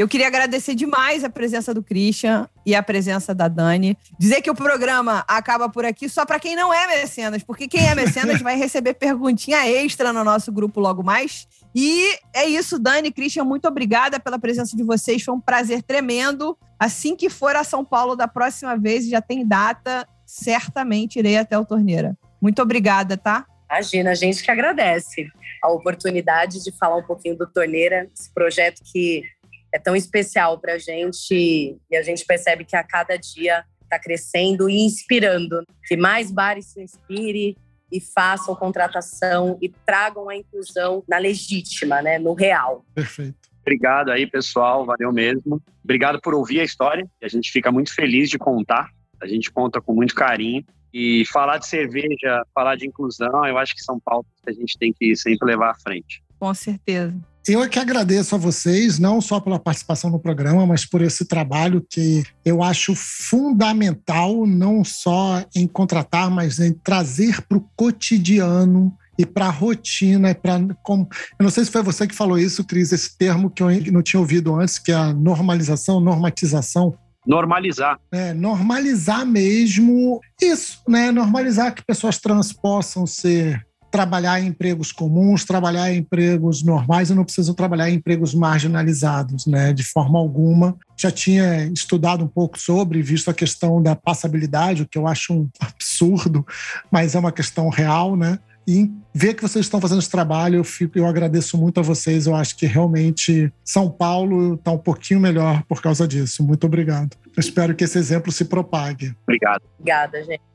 Eu 0.00 0.08
queria 0.08 0.28
agradecer 0.28 0.74
demais 0.74 1.24
a 1.24 1.28
presença 1.28 1.74
do 1.74 1.82
Christian 1.82 2.48
e 2.64 2.74
a 2.74 2.82
presença 2.82 3.34
da 3.34 3.48
Dani. 3.48 3.98
Dizer 4.18 4.40
que 4.40 4.50
o 4.50 4.54
programa 4.54 5.22
acaba 5.28 5.68
por 5.68 5.84
aqui 5.84 6.08
só 6.08 6.24
para 6.24 6.40
quem 6.40 6.56
não 6.56 6.72
é 6.72 6.86
mecenas, 6.86 7.42
porque 7.42 7.68
quem 7.68 7.86
é 7.86 7.94
mecenas 7.94 8.40
vai 8.40 8.56
receber 8.56 8.94
perguntinha 8.94 9.68
extra 9.68 10.10
no 10.10 10.24
nosso 10.24 10.50
grupo 10.50 10.80
logo 10.80 11.02
mais. 11.02 11.46
E 11.74 12.18
é 12.34 12.46
isso, 12.46 12.78
Dani, 12.78 13.12
Christian, 13.12 13.44
muito 13.44 13.68
obrigada 13.68 14.18
pela 14.18 14.38
presença 14.38 14.74
de 14.74 14.82
vocês. 14.82 15.22
Foi 15.22 15.34
um 15.34 15.40
prazer 15.40 15.82
tremendo. 15.82 16.56
Assim 16.78 17.14
que 17.14 17.28
for 17.28 17.54
a 17.54 17.62
São 17.62 17.84
Paulo 17.84 18.16
da 18.16 18.26
próxima 18.26 18.78
vez, 18.78 19.06
já 19.06 19.20
tem 19.20 19.46
data, 19.46 20.08
certamente 20.24 21.18
irei 21.18 21.36
até 21.36 21.58
o 21.58 21.64
Torneira. 21.66 22.16
Muito 22.40 22.62
obrigada, 22.62 23.18
tá? 23.18 23.44
Imagina, 23.70 24.12
a 24.12 24.14
gente 24.14 24.42
que 24.42 24.50
agradece 24.50 25.28
a 25.62 25.70
oportunidade 25.70 26.64
de 26.64 26.72
falar 26.72 26.96
um 26.96 27.02
pouquinho 27.02 27.36
do 27.36 27.46
Torneira, 27.46 28.08
esse 28.14 28.32
projeto 28.32 28.80
que 28.90 29.24
é 29.72 29.78
tão 29.78 29.94
especial 29.94 30.58
para 30.58 30.74
a 30.74 30.78
gente 30.78 31.78
e 31.90 31.96
a 31.96 32.02
gente 32.02 32.24
percebe 32.24 32.64
que 32.64 32.76
a 32.76 32.82
cada 32.82 33.16
dia 33.16 33.64
está 33.82 33.98
crescendo 33.98 34.68
e 34.68 34.84
inspirando. 34.84 35.64
Que 35.86 35.96
mais 35.96 36.30
bares 36.30 36.66
se 36.66 36.82
inspire 36.82 37.56
e 37.90 38.00
façam 38.00 38.54
contratação 38.54 39.58
e 39.60 39.68
tragam 39.68 40.28
a 40.28 40.36
inclusão 40.36 41.02
na 41.08 41.18
legítima, 41.18 42.00
né, 42.00 42.18
no 42.18 42.34
real. 42.34 42.84
Perfeito. 42.94 43.50
Obrigado 43.60 44.10
aí, 44.10 44.26
pessoal. 44.26 44.86
Valeu 44.86 45.12
mesmo. 45.12 45.60
Obrigado 45.84 46.20
por 46.20 46.34
ouvir 46.34 46.60
a 46.60 46.64
história. 46.64 47.06
A 47.22 47.28
gente 47.28 47.50
fica 47.50 47.70
muito 47.70 47.94
feliz 47.94 48.30
de 48.30 48.38
contar. 48.38 48.88
A 49.20 49.26
gente 49.26 49.50
conta 49.50 49.80
com 49.80 49.92
muito 49.92 50.14
carinho. 50.14 50.64
E 50.92 51.24
falar 51.26 51.58
de 51.58 51.68
cerveja, 51.68 52.44
falar 52.52 52.76
de 52.76 52.86
inclusão, 52.86 53.46
eu 53.46 53.56
acho 53.58 53.74
que 53.74 53.82
são 53.82 54.00
pautas 54.00 54.32
que 54.42 54.50
a 54.50 54.52
gente 54.52 54.76
tem 54.76 54.92
que 54.92 55.14
sempre 55.14 55.46
levar 55.46 55.70
à 55.70 55.74
frente. 55.74 56.20
Com 56.38 56.52
certeza. 56.52 57.14
Eu 57.50 57.64
é 57.64 57.68
que 57.68 57.80
agradeço 57.80 58.36
a 58.36 58.38
vocês, 58.38 59.00
não 59.00 59.20
só 59.20 59.40
pela 59.40 59.58
participação 59.58 60.08
no 60.08 60.20
programa, 60.20 60.64
mas 60.64 60.84
por 60.84 61.02
esse 61.02 61.24
trabalho 61.24 61.84
que 61.90 62.22
eu 62.44 62.62
acho 62.62 62.94
fundamental, 62.94 64.46
não 64.46 64.84
só 64.84 65.44
em 65.52 65.66
contratar, 65.66 66.30
mas 66.30 66.60
em 66.60 66.72
trazer 66.72 67.42
para 67.42 67.58
o 67.58 67.68
cotidiano 67.74 68.96
e 69.18 69.26
para 69.26 69.46
a 69.46 69.50
rotina. 69.50 70.32
Pra, 70.32 70.60
como, 70.84 71.08
eu 71.40 71.42
não 71.42 71.50
sei 71.50 71.64
se 71.64 71.72
foi 71.72 71.82
você 71.82 72.06
que 72.06 72.14
falou 72.14 72.38
isso, 72.38 72.62
Cris, 72.62 72.92
esse 72.92 73.18
termo 73.18 73.50
que 73.50 73.64
eu 73.64 73.68
não 73.90 74.00
tinha 74.00 74.20
ouvido 74.20 74.54
antes, 74.54 74.78
que 74.78 74.92
é 74.92 74.94
a 74.94 75.12
normalização, 75.12 75.98
normatização. 75.98 76.96
Normalizar. 77.26 77.98
É, 78.12 78.32
normalizar 78.32 79.26
mesmo 79.26 80.20
isso, 80.40 80.82
né? 80.88 81.10
Normalizar 81.10 81.74
que 81.74 81.84
pessoas 81.84 82.16
trans 82.16 82.52
possam 82.52 83.08
ser 83.08 83.66
trabalhar 83.90 84.40
em 84.40 84.46
empregos 84.48 84.92
comuns, 84.92 85.44
trabalhar 85.44 85.92
em 85.92 85.98
empregos 85.98 86.62
normais 86.62 87.10
e 87.10 87.14
não 87.14 87.24
precisam 87.24 87.54
trabalhar 87.54 87.90
em 87.90 87.94
empregos 87.94 88.34
marginalizados, 88.34 89.46
né? 89.46 89.72
De 89.72 89.82
forma 89.82 90.18
alguma. 90.18 90.76
Já 90.96 91.10
tinha 91.10 91.64
estudado 91.66 92.24
um 92.24 92.28
pouco 92.28 92.58
sobre, 92.58 93.02
visto 93.02 93.30
a 93.30 93.34
questão 93.34 93.82
da 93.82 93.96
passabilidade, 93.96 94.82
o 94.82 94.88
que 94.88 94.96
eu 94.96 95.06
acho 95.06 95.32
um 95.32 95.48
absurdo, 95.60 96.46
mas 96.90 97.14
é 97.14 97.18
uma 97.18 97.32
questão 97.32 97.68
real, 97.68 98.16
né? 98.16 98.38
E 98.68 98.88
ver 99.12 99.34
que 99.34 99.42
vocês 99.42 99.66
estão 99.66 99.80
fazendo 99.80 99.98
esse 99.98 100.10
trabalho, 100.10 100.56
eu, 100.56 100.64
fico, 100.64 100.96
eu 100.96 101.06
agradeço 101.06 101.58
muito 101.58 101.80
a 101.80 101.82
vocês. 101.82 102.26
Eu 102.26 102.36
acho 102.36 102.56
que 102.56 102.66
realmente 102.66 103.52
São 103.64 103.90
Paulo 103.90 104.54
está 104.54 104.70
um 104.70 104.78
pouquinho 104.78 105.18
melhor 105.18 105.64
por 105.64 105.82
causa 105.82 106.06
disso. 106.06 106.44
Muito 106.44 106.66
obrigado. 106.66 107.16
Eu 107.36 107.40
espero 107.40 107.74
que 107.74 107.82
esse 107.82 107.98
exemplo 107.98 108.30
se 108.30 108.44
propague. 108.44 109.12
Obrigado. 109.24 109.62
Obrigada, 109.78 110.22
gente. 110.22 110.49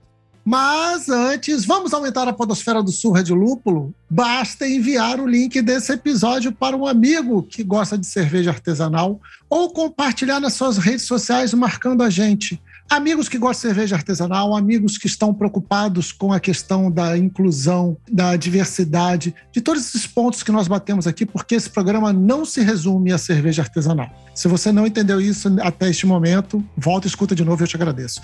Mas 0.48 1.10
antes, 1.10 1.66
vamos 1.66 1.92
aumentar 1.92 2.28
a 2.28 2.34
podosfera 2.34 2.84
do 2.84 2.92
Surra 2.92 3.24
de 3.24 3.34
Lúpulo? 3.34 3.92
Basta 4.08 4.68
enviar 4.68 5.20
o 5.20 5.26
link 5.26 5.60
desse 5.60 5.92
episódio 5.92 6.52
para 6.52 6.78
um 6.78 6.86
amigo 6.86 7.42
que 7.42 7.64
gosta 7.64 7.98
de 7.98 8.06
cerveja 8.06 8.52
artesanal 8.52 9.20
ou 9.50 9.72
compartilhar 9.72 10.40
nas 10.40 10.54
suas 10.54 10.78
redes 10.78 11.08
sociais 11.08 11.52
marcando 11.52 12.04
a 12.04 12.12
gente. 12.12 12.62
Amigos 12.88 13.28
que 13.28 13.38
gostam 13.38 13.70
de 13.70 13.76
cerveja 13.76 13.96
artesanal, 13.96 14.56
amigos 14.56 14.98
que 14.98 15.08
estão 15.08 15.34
preocupados 15.34 16.12
com 16.12 16.32
a 16.32 16.40
questão 16.40 16.92
da 16.92 17.18
inclusão, 17.18 17.98
da 18.10 18.36
diversidade, 18.36 19.34
de 19.52 19.60
todos 19.60 19.88
esses 19.88 20.06
pontos 20.06 20.44
que 20.44 20.52
nós 20.52 20.68
batemos 20.68 21.08
aqui, 21.08 21.26
porque 21.26 21.56
esse 21.56 21.70
programa 21.70 22.14
não 22.14 22.46
se 22.46 22.62
resume 22.62 23.12
à 23.12 23.18
cerveja 23.18 23.64
artesanal. 23.64 24.10
Se 24.36 24.48
você 24.48 24.72
não 24.72 24.86
entendeu 24.86 25.20
isso 25.20 25.54
até 25.62 25.90
este 25.90 26.06
momento, 26.06 26.64
volta 26.78 27.08
e 27.08 27.10
escuta 27.10 27.34
de 27.34 27.44
novo, 27.44 27.64
eu 27.64 27.68
te 27.68 27.76
agradeço. 27.76 28.22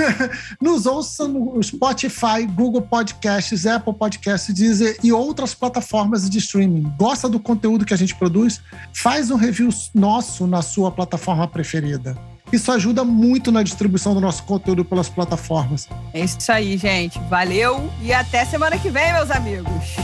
Nos 0.60 0.84
ouça 0.84 1.26
no 1.26 1.60
Spotify, 1.62 2.46
Google 2.54 2.82
Podcasts, 2.82 3.64
Apple 3.64 3.94
Podcasts, 3.94 4.54
Deezer 4.54 4.98
e 5.02 5.12
outras 5.12 5.54
plataformas 5.54 6.28
de 6.28 6.38
streaming. 6.38 6.92
Gosta 6.98 7.26
do 7.26 7.40
conteúdo 7.40 7.86
que 7.86 7.94
a 7.94 7.98
gente 7.98 8.14
produz? 8.14 8.60
Faz 8.92 9.30
um 9.30 9.36
review 9.36 9.70
nosso 9.94 10.46
na 10.46 10.60
sua 10.60 10.90
plataforma 10.90 11.48
preferida. 11.48 12.33
Isso 12.54 12.70
ajuda 12.70 13.02
muito 13.04 13.50
na 13.50 13.64
distribuição 13.64 14.14
do 14.14 14.20
nosso 14.20 14.44
conteúdo 14.44 14.84
pelas 14.84 15.08
plataformas. 15.08 15.88
É 16.12 16.20
isso 16.20 16.52
aí, 16.52 16.76
gente. 16.76 17.18
Valeu 17.28 17.90
e 18.00 18.12
até 18.12 18.44
semana 18.44 18.78
que 18.78 18.90
vem, 18.90 19.12
meus 19.12 19.30
amigos. 19.30 19.96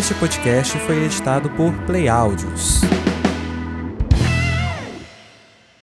Este 0.00 0.14
podcast 0.14 0.78
foi 0.78 1.04
editado 1.04 1.50
por 1.50 1.74
Play 1.84 2.08
Áudios. 2.08 2.80